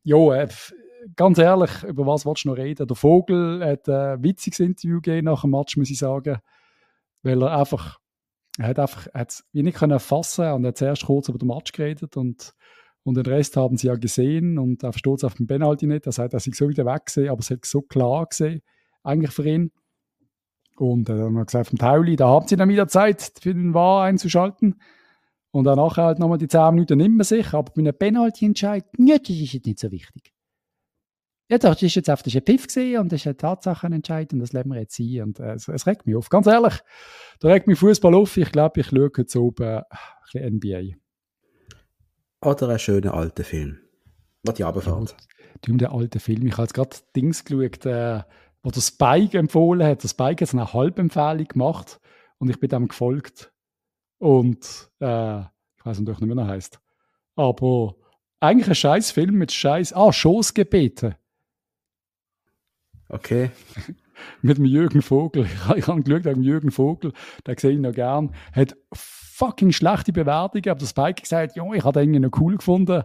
Ja, 0.03 0.33
äh, 0.33 0.47
ganz 1.17 1.37
ehrlich, 1.39 1.83
über 1.83 2.05
was 2.07 2.25
willst 2.25 2.45
du 2.45 2.49
noch 2.49 2.57
reden? 2.57 2.87
Der 2.87 2.95
Vogel 2.95 3.63
hat 3.65 3.89
ein 3.89 4.23
witziges 4.23 4.61
Interview 4.61 5.01
gegeben 5.01 5.25
nach 5.25 5.41
dem 5.41 5.51
Match, 5.51 5.75
muss 5.75 5.89
ich 5.89 5.99
sagen, 5.99 6.37
weil 7.23 7.41
er 7.41 7.57
einfach, 7.57 7.99
er 8.57 8.67
hat 8.67 8.79
einfach, 8.79 9.07
hat 9.13 9.29
es 9.29 9.45
nicht 9.53 9.77
können 9.77 9.99
fassen 9.99 10.51
und 10.51 10.63
er 10.63 10.69
hat 10.69 10.77
zuerst 10.77 11.05
kurz 11.05 11.29
über 11.29 11.37
den 11.37 11.47
Match 11.47 11.71
geredet 11.71 12.17
und 12.17 12.53
und 13.03 13.15
den 13.15 13.25
Rest 13.25 13.57
haben 13.57 13.77
sie 13.77 13.87
ja 13.87 13.95
gesehen 13.95 14.59
und 14.59 14.83
er 14.83 14.91
versteht 14.91 15.23
auf 15.23 15.35
den 15.35 15.47
Penalty 15.47 15.87
nicht. 15.87 16.05
Er 16.05 16.11
sagt, 16.11 16.33
er 16.33 16.39
sich 16.39 16.55
so 16.55 16.69
wieder 16.69 16.85
weggesehen, 16.85 17.29
aber 17.29 17.39
es 17.39 17.49
hat 17.49 17.65
so 17.65 17.81
klar 17.81 18.25
gesehen, 18.25 18.61
eigentlich 19.03 19.31
für 19.31 19.47
ihn. 19.47 19.71
Und 20.75 21.09
dann 21.09 21.19
haben 21.19 21.33
wir 21.33 21.45
gesagt, 21.45 21.69
vom 21.69 21.79
Tauli, 21.79 22.15
da 22.15 22.27
haben 22.27 22.47
sie 22.47 22.55
dann 22.55 22.69
wieder 22.69 22.87
Zeit, 22.87 23.33
für 23.41 23.53
den 23.53 23.73
War 23.73 24.03
einzuschalten. 24.03 24.81
Und 25.51 25.63
dann 25.63 25.77
nachher 25.77 26.03
halt 26.03 26.19
nochmal 26.19 26.37
die 26.37 26.47
10 26.47 26.75
Minuten 26.75 26.97
nimmt 26.97 27.17
man 27.17 27.25
sich, 27.25 27.53
aber 27.53 27.71
bei 27.73 27.81
einem 27.81 27.97
Penalty-Entscheid, 27.97 28.85
ja, 28.97 29.17
das 29.17 29.29
ist 29.29 29.53
jetzt 29.53 29.65
nicht 29.65 29.79
so 29.79 29.91
wichtig. 29.91 30.31
Ja, 31.49 31.57
das 31.57 31.81
ist 31.81 31.95
jetzt 31.95 32.09
einfach 32.09 32.25
ein 32.31 32.45
Piff 32.45 32.67
gesehen 32.67 32.99
und 32.99 33.11
das 33.11 33.21
ist 33.21 33.27
ein 33.27 33.37
Tatsachenentscheid 33.37 34.31
und 34.33 34.39
das 34.39 34.53
lassen 34.53 34.69
wir 34.69 34.79
jetzt 34.79 34.95
sein. 34.95 35.23
Und 35.23 35.39
äh, 35.39 35.53
es, 35.53 35.67
es, 35.67 35.87
regt 35.87 36.05
mich 36.05 36.15
auf. 36.15 36.29
Ganz 36.29 36.45
ehrlich, 36.45 36.75
da 37.39 37.47
regt 37.47 37.65
mich 37.65 37.79
Fußball 37.79 38.13
auf. 38.13 38.37
Ich 38.37 38.51
glaube, 38.51 38.81
ich 38.81 38.87
schaue 38.87 39.11
jetzt 39.17 39.35
oben 39.35 39.63
äh, 39.63 39.81
ein 40.35 40.55
NBA. 40.55 40.95
Oder 42.41 42.69
einen 42.69 42.79
schönen 42.79 43.09
alten 43.09 43.43
Film. 43.43 43.79
Was 44.43 44.55
die 44.55 44.61
runterfährt. 44.61 45.15
Ja, 45.67 45.75
der 45.75 45.91
alte 45.91 46.19
Film. 46.19 46.45
Ich 46.45 46.53
habe 46.53 46.63
jetzt 46.63 46.73
gerade 46.73 46.95
Dings 47.15 47.43
geschaut, 47.43 47.85
äh, 47.87 48.21
wo 48.61 48.69
der 48.69 48.81
Spike 48.81 49.37
empfohlen 49.37 49.87
hat. 49.87 50.03
Der 50.03 50.07
Spike 50.07 50.45
hat 50.45 50.53
eine 50.53 50.71
Halbempfehlung 50.71 51.47
gemacht 51.47 51.99
und 52.37 52.49
ich 52.49 52.59
bin 52.59 52.69
dem 52.69 52.87
gefolgt. 52.87 53.51
Und 54.19 54.91
äh, 54.99 55.39
ich 55.39 55.85
weiß 55.85 55.99
nicht, 55.99 56.21
wie 56.21 56.37
er 56.37 56.47
heißt. 56.47 56.79
Aber 57.35 57.95
eigentlich 58.39 58.67
ein 58.67 58.75
scheiß 58.75 59.11
Film 59.11 59.35
mit 59.35 59.51
scheiß. 59.51 59.93
Ah, 59.93 60.13
Schoßgebete. 60.13 61.17
Okay. 63.09 63.51
mit 64.41 64.57
dem 64.57 64.65
Jürgen 64.65 65.01
Vogel. 65.01 65.45
Ich, 65.75 65.87
habe 65.87 66.01
geschaut 66.01 66.25
wegen 66.25 66.43
Jürgen 66.43 66.71
Vogel, 66.71 67.13
den 67.45 67.57
sehe 67.57 67.71
ich 67.71 67.79
noch 67.79 67.93
gern. 67.93 68.33
Hat 68.53 68.75
fucking 68.93 69.71
schlechte 69.71 70.13
Bewertungen, 70.13 70.69
aber 70.69 70.79
das 70.79 70.89
Spike 70.89 71.21
gesagt, 71.21 71.55
ja, 71.55 71.63
ich 71.73 71.83
habe 71.83 71.99
den 71.99 72.13
irgendwie 72.13 72.27
noch 72.27 72.39
cool 72.39 72.57
gefunden. 72.57 73.03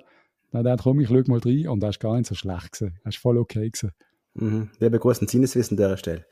Dann 0.53 0.65
dachte 0.65 0.85
komm, 0.85 1.01
ich 1.01 1.09
schaue 1.09 1.25
mal 1.27 1.41
rein 1.45 1.69
und 1.69 1.83
er 1.83 1.91
ist 1.91 2.01
gar 2.01 2.17
nicht 2.17 2.27
so 2.27 2.35
schlecht 2.35 2.73
gewesen. 2.73 2.99
Er 3.03 3.09
ist 3.09 3.19
voll 3.19 3.39
okay 3.39 3.71
gewesen. 3.71 3.91
Mhm. 4.35 4.71
Wir 4.79 4.87
haben 4.87 4.99
großen 4.99 5.27
Sinneswissen 5.27 5.77
an 5.79 5.85
dieser 5.85 5.97
Stelle. 5.97 6.27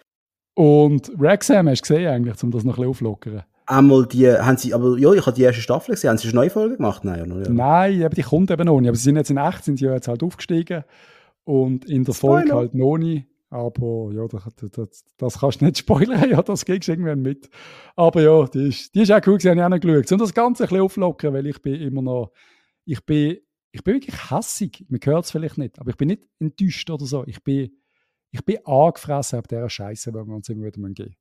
Und 0.55 1.11
Wrexham 1.17 1.69
hast 1.69 1.81
du 1.81 1.95
gesehen 1.95 2.09
eigentlich, 2.09 2.43
um 2.43 2.51
das 2.51 2.65
noch 2.65 2.75
ein 2.75 2.77
bisschen 2.77 2.91
auflockern? 2.91 3.43
Einmal 3.67 4.07
die, 4.07 4.29
haben 4.29 4.57
sie, 4.57 4.75
aber 4.75 4.99
ja, 4.99 5.13
ich 5.13 5.25
habe 5.25 5.35
die 5.35 5.43
erste 5.43 5.63
Staffel 5.63 5.95
gesehen. 5.95 6.11
Haben 6.11 6.19
sie 6.19 6.29
eine 6.29 6.35
neue 6.35 6.51
Folge 6.51 6.77
gemacht? 6.77 7.05
Nein, 7.05 7.33
oder? 7.33 7.45
Ja. 7.45 7.51
Nein, 7.51 8.03
aber 8.03 8.15
die 8.15 8.23
kommt 8.23 8.51
eben 8.51 8.67
noch 8.67 8.81
nicht. 8.81 8.89
Aber 8.89 8.97
sie 8.97 9.05
sind 9.05 9.17
jetzt 9.17 9.31
in 9.31 9.39
echt, 9.39 9.65
sind 9.65 9.79
sie 9.79 9.87
jetzt 9.87 10.09
halt 10.09 10.23
aufgestiegen. 10.23 10.85
Und 11.45 11.89
in 11.89 12.05
der 12.05 12.15
Folge 12.15 12.55
halt 12.55 12.75
noch 12.75 12.99
nicht. 12.99 13.27
Aber 13.53 14.11
ja, 14.15 14.27
das, 14.29 14.71
das, 14.71 15.05
das 15.19 15.39
kannst 15.39 15.61
du 15.61 15.67
nicht 15.67 15.77
spoilern, 15.81 16.31
ja, 16.31 16.41
das 16.41 16.65
kriegst 16.65 16.89
du 16.89 16.93
irgendwann 16.93 17.21
mit. 17.21 17.51
Aber 17.97 18.23
ja, 18.23 18.47
die 18.47 18.69
ist, 18.69 18.95
die 18.95 19.03
ist 19.03 19.13
auch 19.13 19.21
cool, 19.27 19.37
die 19.37 19.51
habe 19.51 19.59
ich 19.59 19.65
auch 19.65 19.69
noch 19.69 19.79
geschaut. 19.79 20.11
Und 20.11 20.21
das 20.23 20.33
Ganze 20.33 20.63
ein 20.63 20.69
bisschen 20.71 20.83
auflockern, 20.83 21.35
weil 21.35 21.47
ich 21.47 21.61
bin 21.61 21.75
immer 21.75 22.01
noch, 22.01 22.33
ich 22.87 23.05
bin, 23.05 23.37
ich 23.71 23.85
bin 23.85 23.95
wirklich 23.95 24.31
hässig. 24.31 24.87
Man 24.89 25.01
hört 25.05 25.27
es 25.27 25.33
vielleicht 25.33 25.59
nicht, 25.59 25.79
aber 25.79 25.91
ich 25.91 25.99
bin 25.99 26.09
nicht 26.09 26.27
enttäuscht 26.39 26.89
oder 26.89 27.05
so. 27.05 27.25
Ich 27.27 27.45
bin, 27.45 27.77
ich 28.31 28.43
bin 28.43 28.57
angefressen 28.65 29.39
ab 29.39 29.49
dieser 29.49 29.69
Scheiße, 29.69 30.15
wenn 30.15 30.29
wir 30.29 30.35
uns 30.35 30.49
immer 30.49 30.65
wieder 30.65 30.89
gehen. 30.89 31.15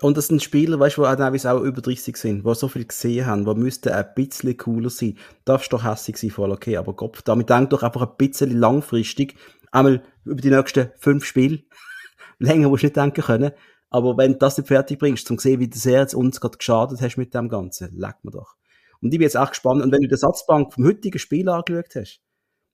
Und 0.00 0.16
das 0.16 0.28
sind 0.28 0.42
Spieler, 0.42 0.80
weißt 0.80 0.96
du, 0.96 1.02
die 1.02 1.06
auch, 1.06 1.44
auch 1.44 1.62
über 1.62 1.82
30 1.82 2.16
sind, 2.16 2.46
die 2.46 2.54
so 2.54 2.66
viel 2.66 2.86
gesehen 2.86 3.26
haben, 3.26 3.44
die 3.44 3.54
müssten 3.54 3.92
ein 3.92 4.06
bisschen 4.14 4.56
cooler 4.56 4.90
sein. 4.90 5.18
Darfst 5.44 5.72
doch 5.72 5.84
hässig 5.84 6.16
sein, 6.16 6.30
voll 6.30 6.50
okay, 6.50 6.78
aber 6.78 6.94
Kopf, 6.94 7.20
damit 7.22 7.50
denk 7.50 7.70
doch 7.70 7.82
einfach 7.82 8.02
ein 8.02 8.16
bisschen 8.16 8.58
langfristig, 8.58 9.36
einmal 9.74 10.02
über 10.24 10.40
die 10.40 10.50
nächsten 10.50 10.90
fünf 10.98 11.24
Spiele. 11.24 11.62
Länger 12.38 12.68
musst 12.68 12.82
du 12.82 12.86
nicht 12.86 12.96
denken 12.96 13.22
können. 13.22 13.52
Aber 13.90 14.16
wenn 14.16 14.32
du 14.32 14.38
das 14.38 14.58
nicht 14.58 14.68
fertig 14.68 14.98
bringst, 14.98 15.26
zum 15.26 15.38
sehen, 15.38 15.60
wie 15.60 15.68
das 15.68 15.84
Herz 15.84 16.14
uns 16.14 16.40
gerade 16.40 16.58
geschadet 16.58 17.00
hast 17.00 17.16
mit 17.16 17.34
dem 17.34 17.48
Ganzen, 17.48 17.96
leck 17.96 18.16
mir 18.22 18.32
doch. 18.32 18.56
Und 19.00 19.12
ich 19.12 19.18
bin 19.18 19.22
jetzt 19.22 19.36
auch 19.36 19.50
gespannt. 19.50 19.82
Und 19.82 19.92
wenn 19.92 20.02
du 20.02 20.08
die 20.08 20.16
Satzbank 20.16 20.72
vom 20.72 20.84
heutigen 20.84 21.18
Spiel 21.18 21.48
angeschaut 21.48 21.94
hast, 21.94 22.20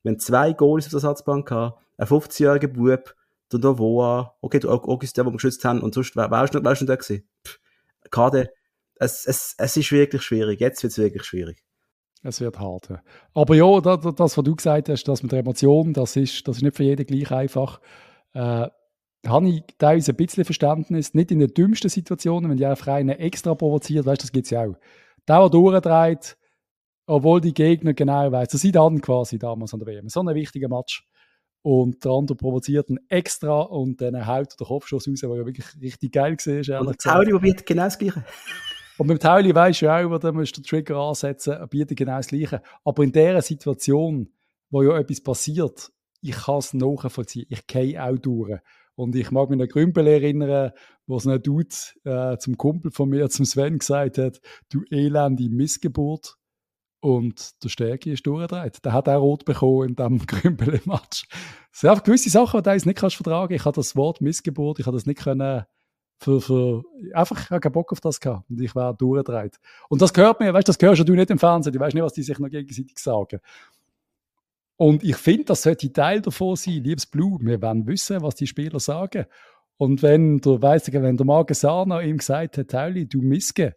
wenn 0.03 0.19
zwei 0.19 0.53
Goals 0.53 0.87
auf 0.87 0.93
der 0.93 1.01
Satzbank 1.01 1.51
haben, 1.51 1.75
ein 1.99 2.07
50-jähriger 2.07 2.69
Bub, 2.69 3.15
der 3.53 3.59
Novoa, 3.59 4.37
okay, 4.41 4.61
der 4.61 4.71
August, 4.71 5.17
der, 5.17 5.25
den 5.25 5.33
wir 5.33 5.37
geschützt 5.37 5.65
haben, 5.65 5.83
und 5.83 5.95
sonst, 5.95 6.17
wer, 6.17 6.31
wer 6.31 6.45
ist 6.45 6.55
noch, 6.55 6.65
wer 6.65 6.73
ist 6.73 6.81
noch 6.81 6.87
da 6.87 6.97
gewesen? 6.97 7.29
Pff, 7.47 7.59
Kade, 8.11 8.51
es, 8.95 9.27
es, 9.27 9.55
es 9.59 9.77
ist 9.77 9.93
wirklich 9.93 10.23
schwierig. 10.23 10.61
Jetzt 10.61 10.83
wird 10.83 10.93
es 10.93 10.99
wirklich 10.99 11.25
schwierig. 11.25 11.63
Es 12.23 12.41
wird 12.41 12.59
hart. 12.59 12.91
Ja. 12.91 13.03
Aber 13.35 13.55
ja, 13.55 13.81
das, 13.81 14.15
das, 14.15 14.37
was 14.37 14.45
du 14.45 14.55
gesagt 14.55 14.89
hast, 14.89 15.05
das 15.05 15.23
mit 15.23 15.33
der 15.33 15.41
Emotion, 15.41 15.93
das 15.93 16.17
ist, 16.17 16.47
das 16.47 16.59
ist 16.59 16.63
nicht 16.63 16.77
für 16.77 16.85
jeden 16.85 17.07
gleich 17.07 17.31
einfach. 17.31 17.81
Äh, 18.35 18.69
habe 19.27 19.49
ich 19.49 19.63
teilweise 19.79 20.13
ein 20.13 20.17
bisschen 20.17 20.45
Verständnis, 20.45 21.15
nicht 21.15 21.31
in 21.31 21.41
den 21.41 21.53
dümmsten 21.53 21.91
Situationen, 21.91 22.51
wenn 22.51 22.57
die 22.57 22.67
einfach 22.67 22.89
einen 22.89 23.11
extra 23.11 23.55
provoziert, 23.55 24.07
weißt 24.07 24.23
du, 24.23 24.25
das 24.25 24.33
gibt 24.33 24.47
es 24.47 24.51
ja 24.51 24.63
auch. 24.63 24.77
Der, 25.29 25.39
der 25.41 25.49
durchdreht, 25.51 26.37
obwohl 27.07 27.41
die 27.41 27.55
Gegner 27.55 27.93
genau 27.93 28.31
weiß, 28.31 28.49
das 28.49 28.61
sieht 28.61 28.77
an 28.77 29.01
quasi 29.01 29.39
damals 29.39 29.75
an 29.75 29.81
der 29.81 29.89
WM, 29.89 30.09
so 30.09 30.21
ein 30.21 30.35
wichtiger 30.35 30.69
Match. 30.69 31.07
Und 31.63 32.03
der 32.05 32.13
andere 32.13 32.37
provoziert 32.37 32.89
ihn 32.89 32.99
extra 33.09 33.61
und 33.61 34.01
dann 34.01 34.27
haut 34.27 34.59
der 34.59 34.67
Kopfschuss 34.67 35.07
raus, 35.07 35.21
der 35.21 35.29
ja 35.29 35.45
wirklich 35.45 35.67
richtig 35.83 36.13
geil 36.13 36.37
war. 36.39 36.81
Und 36.81 36.99
Tauli 36.99 37.39
bietet 37.39 37.67
genau 37.67 37.85
das 37.85 37.99
Gleiche. 37.99 38.25
Und 39.01 39.07
mit 39.07 39.23
Tauli 39.23 39.55
weisst 39.55 39.81
du 39.81 39.89
auch, 39.91 40.19
da 40.19 40.31
musst 40.31 40.59
du 40.59 40.61
den 40.61 40.67
Trigger 40.67 40.97
ansetzen, 40.99 41.57
bietet 41.71 41.97
genau 41.97 42.19
das 42.19 42.27
Gleiche. 42.27 42.61
Aber 42.85 43.03
in 43.03 43.11
dieser 43.11 43.41
Situation, 43.41 44.31
wo 44.69 44.83
ja 44.83 44.99
etwas 44.99 45.23
passiert, 45.23 45.91
ich 46.21 46.37
kann 46.37 46.59
es 46.59 46.75
nachvollziehen. 46.75 47.47
Ich 47.49 47.67
gehe 47.67 48.05
auch 48.05 48.19
durch. 48.19 48.61
Und 48.97 49.17
ich 49.17 49.31
mag 49.31 49.49
mich 49.49 49.59
an 49.59 49.69
Grümpel 49.69 50.07
erinnern, 50.07 50.73
wo 51.07 51.17
es 51.17 51.27
ein 51.27 51.43
Dude 51.43 51.75
äh, 52.05 52.37
zum 52.37 52.59
Kumpel 52.59 52.91
von 52.91 53.09
mir, 53.09 53.31
zum 53.31 53.47
Sven, 53.47 53.79
gesagt 53.79 54.19
hat, 54.19 54.39
du 54.71 54.83
elende 54.91 55.49
Missgeburt. 55.49 56.37
Und 57.01 57.65
der 57.65 57.71
Stärke 57.71 58.13
ist 58.13 58.27
durchgedreht. 58.27 58.85
Der 58.85 58.93
hat 58.93 59.09
auch 59.09 59.23
rot 59.23 59.47
bekommen 59.47 59.89
in 59.89 59.97
diesem 59.97 60.19
Grümpel-Match. 60.27 61.27
Es 61.73 61.81
sind 61.81 61.89
einfach 61.89 62.05
gewisse 62.05 62.29
Sachen, 62.29 62.63
die 62.63 62.69
du 62.69 62.87
nicht 62.87 62.99
kannst 62.99 63.17
vertragen. 63.17 63.55
Ich 63.55 63.65
habe 63.65 63.77
das 63.77 63.97
Wort 63.97 64.21
Missgeburt, 64.21 64.79
ich 64.79 64.85
habe 64.85 64.99
das 64.99 65.07
nicht 65.07 65.21
können 65.21 65.65
für, 66.21 66.41
für 66.41 66.83
einfach, 67.15 67.41
ich 67.41 67.51
habe 67.51 67.61
keinen 67.61 67.73
Bock 67.73 67.93
auf 67.93 68.01
das 68.01 68.21
gehabt 68.21 68.49
und 68.51 68.61
ich 68.61 68.75
wäre 68.75 68.95
durchgedreht. 68.95 69.59
Und 69.89 70.03
das 70.03 70.13
gehört 70.13 70.39
mir, 70.39 70.53
weißt 70.53 70.69
du, 70.69 70.73
das 70.73 70.79
hörst 70.87 71.09
du 71.09 71.15
nicht 71.15 71.31
im 71.31 71.39
Fernsehen, 71.39 71.73
du 71.73 71.81
weißt 71.81 71.95
nicht, 71.95 72.05
was 72.05 72.13
die 72.13 72.23
sich 72.23 72.39
noch 72.39 72.51
gegenseitig 72.51 72.99
sagen. 72.99 73.41
Und 74.77 75.03
ich 75.03 75.17
finde, 75.17 75.45
das 75.45 75.63
sollte 75.63 75.93
Teil 75.93 76.21
davon 76.21 76.57
sein, 76.57 76.85
liebes 76.85 77.07
Blue, 77.07 77.39
wir 77.41 77.61
wollen 77.63 77.87
wissen, 77.87 78.23
was 78.23 78.35
die 78.35 78.47
Spieler 78.47 78.81
sagen. 78.81 79.27
Und 79.79 80.03
wenn 80.03 80.39
der, 80.39 80.61
weiss 80.61 80.89
ich, 80.89 80.95
wenn 80.95 81.17
der 81.17 81.27
Magesana 81.27 82.03
ihm 82.03 82.19
gesagt 82.19 82.59
hat, 82.59 82.69
Tauli, 82.69 83.07
du 83.07 83.23
Miske, 83.23 83.77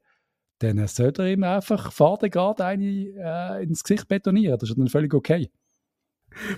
dann 0.60 0.86
sollte 0.88 1.24
er 1.24 1.30
ihm 1.30 1.44
einfach 1.44 1.92
Faden 1.92 2.30
gerade 2.30 2.66
eine 2.66 2.86
äh, 2.86 3.64
ins 3.64 3.84
Gesicht 3.84 4.08
betonieren. 4.08 4.58
Das 4.60 4.70
ist 4.70 4.78
dann 4.78 4.88
völlig 4.88 5.14
okay. 5.14 5.50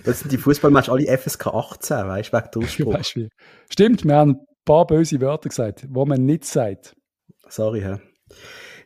Das 0.04 0.20
sind 0.20 0.32
die 0.32 0.38
Fußballmatches 0.38 0.90
alle 0.90 1.18
FSK 1.18 1.46
18, 1.48 1.96
weißt 2.08 2.32
du, 2.52 2.60
wegen 2.62 2.90
der 3.18 3.28
Stimmt, 3.70 4.04
wir 4.04 4.14
haben 4.14 4.40
paar 4.66 4.86
böse 4.86 5.18
Wörter 5.22 5.48
gesagt, 5.48 5.86
wo 5.88 6.04
man 6.04 6.26
nicht 6.26 6.44
sagt. 6.44 6.94
Sorry, 7.48 7.80
hä? 7.80 7.96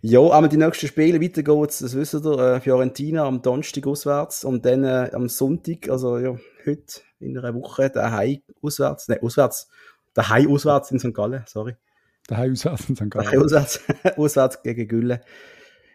Ja, 0.03 0.21
aber 0.21 0.49
die 0.49 0.57
nächsten 0.57 0.87
Spiele 0.87 1.21
weiter 1.21 1.43
geht's, 1.43 1.81
das 1.81 1.95
wisst 1.95 2.15
ihr, 2.15 2.39
äh, 2.39 2.61
Fiorentina 2.61 3.25
am 3.25 3.43
Donnerstag 3.43 3.87
auswärts 3.87 4.45
und 4.45 4.65
dann 4.65 4.85
äh, 4.85 5.11
am 5.13 5.29
Sonntag, 5.29 5.91
also 5.91 6.19
ja, 6.19 6.37
heute 6.65 7.01
in 7.19 7.37
einer 7.37 7.55
Woche, 7.55 7.91
daheim 7.91 8.41
auswärts, 8.63 9.09
ne, 9.09 9.19
auswärts, 9.23 9.69
daheim 10.15 10.51
auswärts 10.51 10.91
in 10.91 11.01
St. 11.01 11.13
Gallen, 11.13 11.43
sorry. 11.47 11.77
Daheim 12.29 12.53
auswärts 12.53 12.89
in 12.89 12.97
St. 12.97 13.11
Gallen. 13.11 13.27
Daheim 13.27 13.43
auswärts, 13.43 13.81
auswärts 14.17 14.63
gegen 14.63 14.89
Gülle. 14.89 15.21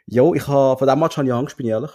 Ja, 0.05 0.31
ich 0.33 0.47
habe, 0.47 0.77
von 0.77 0.87
dem 0.87 0.99
Match 0.99 1.17
habe 1.17 1.27
ich 1.27 1.33
Angst, 1.33 1.57
bin 1.57 1.65
ich 1.65 1.71
ehrlich. 1.71 1.91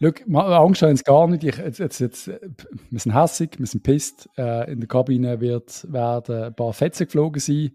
Schau, 0.00 0.38
Angst 0.38 0.82
haben 0.82 0.96
sie 0.96 1.04
gar 1.04 1.26
nicht. 1.26 1.44
Ich, 1.44 1.56
jetzt, 1.56 1.78
jetzt, 1.78 2.00
jetzt, 2.00 2.28
wir 2.28 3.00
sind 3.00 3.14
hässig, 3.14 3.58
wir 3.58 3.66
sind 3.66 3.82
pisst. 3.82 4.28
Äh, 4.36 4.72
in 4.72 4.80
der 4.80 4.88
Kabine 4.88 5.40
wird, 5.40 5.90
werden 5.90 6.44
ein 6.44 6.54
paar 6.54 6.72
Fetzen 6.72 7.06
geflogen 7.06 7.40
sein. 7.40 7.72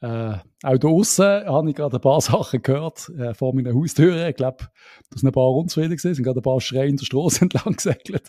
Äh, 0.00 0.38
auch 0.64 0.78
da 0.78 0.88
außen 0.88 1.46
habe 1.46 1.70
ich 1.70 1.76
gerade 1.76 1.96
ein 1.96 2.00
paar 2.00 2.20
Sachen 2.20 2.60
gehört 2.60 3.08
äh, 3.10 3.34
vor 3.34 3.54
meiner 3.54 3.72
Haustür. 3.72 4.26
Ich 4.26 4.34
glaube, 4.34 4.64
da 5.10 5.18
sind 5.18 5.28
ein 5.28 5.32
paar 5.32 5.50
unzufrieden 5.50 5.96
gewesen, 5.96 6.14
sind 6.14 6.24
gerade 6.24 6.40
ein 6.40 6.42
paar 6.42 6.60
Schreien 6.60 6.96
der 6.96 7.04
Straße 7.04 7.40
entlang 7.42 7.76
gesegelt. 7.76 8.28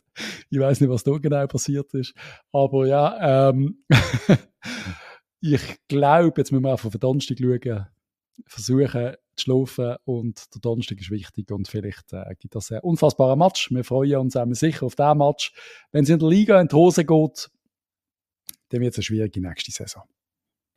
Ich 0.51 0.59
weiß 0.59 0.81
nicht, 0.81 0.89
was 0.91 1.03
da 1.03 1.17
genau 1.17 1.47
passiert 1.47 1.91
ist. 1.95 2.13
Aber 2.51 2.85
ja, 2.85 3.49
ähm, 3.49 3.83
ich 5.41 5.61
glaube, 5.87 6.33
jetzt 6.37 6.51
müssen 6.51 6.63
wir 6.63 6.71
einfach 6.71 6.85
auf 6.85 6.91
den 6.91 6.99
Donnerstag 6.99 7.39
schauen, 7.39 7.87
versuchen 8.45 9.15
zu 9.35 9.43
schlafen 9.43 9.95
und 10.05 10.53
der 10.53 10.61
Donnerstag 10.61 10.99
ist 10.99 11.11
wichtig 11.11 11.51
und 11.51 11.67
vielleicht 11.67 12.13
äh, 12.13 12.35
gibt 12.39 12.55
das 12.55 12.71
ein 12.71 12.79
unfassbarer 12.79 13.35
Match. 13.35 13.71
Wir 13.71 13.83
freuen 13.83 14.17
uns 14.17 14.35
auch 14.35 14.45
sicher 14.51 14.85
auf 14.85 14.95
diesen 14.95 15.17
Match. 15.17 15.53
Wenn 15.91 16.03
es 16.03 16.09
in 16.09 16.19
der 16.19 16.29
Liga 16.29 16.59
in 16.59 16.67
die 16.67 16.75
Hose 16.75 17.05
geht, 17.05 17.49
dann 18.69 18.81
wird 18.81 18.93
es 18.93 18.97
eine 18.97 19.03
schwierige 19.03 19.41
nächste 19.41 19.71
Saison. 19.71 20.03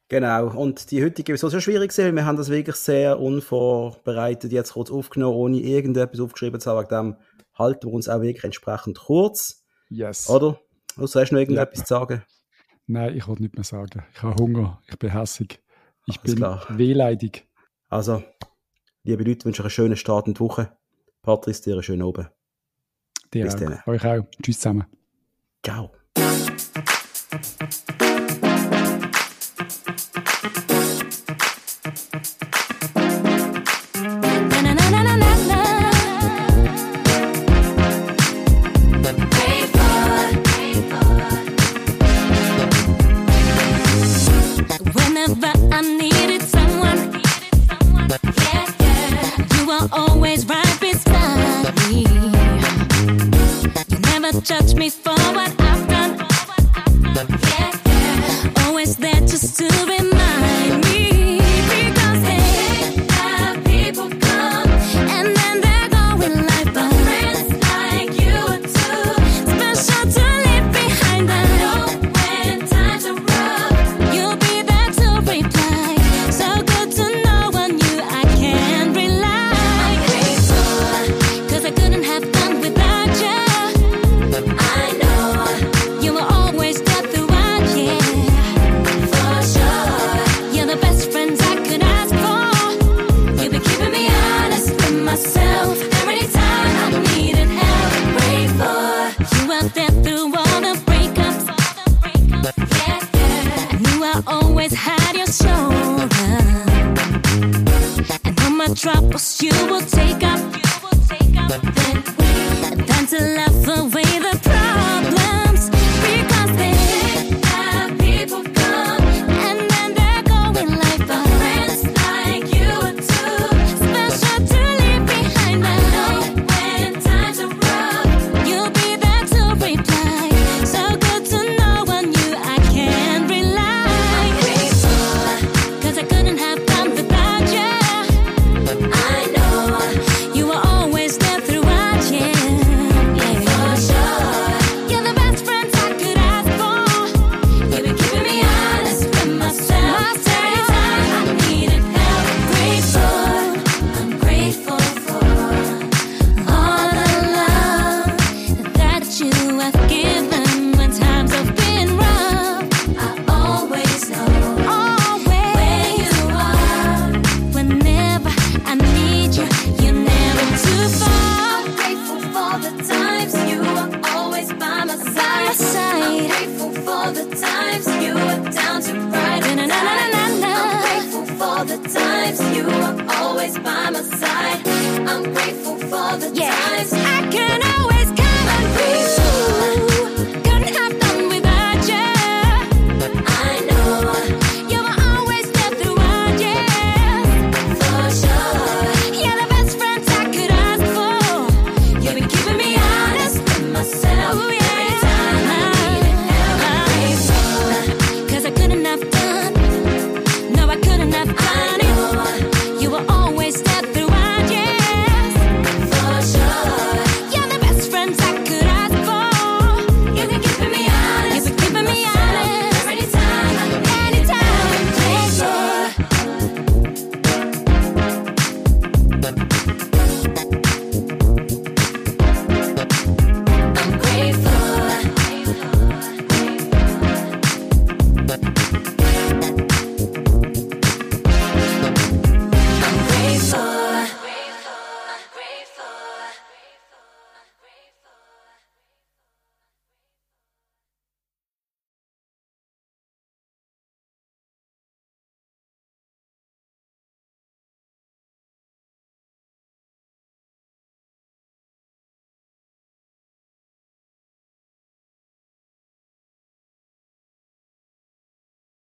Genau, 0.09 0.57
und 0.57 0.92
die 0.92 1.05
heutige 1.05 1.33
ist 1.33 1.40
so 1.40 1.61
schwierig 1.61 1.90
gewesen, 1.90 2.14
wir 2.14 2.25
haben 2.25 2.37
das 2.37 2.49
wirklich 2.49 2.77
sehr 2.77 3.19
unvorbereitet 3.19 4.53
jetzt 4.53 4.75
kurz 4.75 4.90
aufgenommen, 4.90 5.35
ohne 5.37 5.59
irgendetwas 5.59 6.21
aufgeschrieben 6.21 6.61
zu 6.61 6.71
haben, 6.71 6.79
wegen 6.79 6.88
dem 6.88 7.16
halten 7.55 7.88
wir 7.88 7.92
uns 7.92 8.09
auch 8.09 8.21
wirklich 8.21 8.45
entsprechend 8.45 8.99
kurz. 8.99 9.64
Yes. 9.88 10.29
Oder? 10.29 10.61
Außer 10.97 11.21
hast 11.21 11.31
du 11.31 11.35
noch 11.35 11.40
irgendetwas 11.40 11.81
ja. 11.81 11.85
zu 11.85 11.95
sagen? 11.95 12.23
Nein, 12.87 13.16
ich 13.16 13.27
wollte 13.27 13.42
nicht 13.42 13.55
mehr 13.57 13.64
sagen. 13.64 14.05
Ich 14.14 14.23
habe 14.23 14.40
Hunger, 14.40 14.81
ich 14.87 14.97
bin 14.97 15.11
hässig, 15.11 15.61
ich 16.07 16.21
Alles 16.21 16.35
bin 16.35 16.79
wehleidig. 16.79 17.46
Also, 17.88 18.22
liebe 19.05 19.22
Leute, 19.25 19.44
wünsche 19.44 19.62
euch 19.62 19.66
einen 19.66 19.70
schönen 19.70 19.96
Start 19.96 20.27
in 20.27 20.35
die 20.35 20.40
Woche. 20.40 20.77
Patrice, 21.22 21.62
dir 21.62 21.75
einen 21.75 21.83
schönen 21.83 22.03
Abend. 22.03 22.31
Dir 23.33 23.44
Bis 23.44 23.55
auch. 23.55 23.61
dann. 23.61 23.83
Euch 23.87 24.05
auch. 24.05 24.27
Tschüss 24.42 24.61
zusammen. 24.61 24.87
Ciao. 25.62 25.92
touch 54.47 54.75
me. 54.75 54.89
Troubles 108.77 109.43
you 109.43 109.51
will 109.67 109.96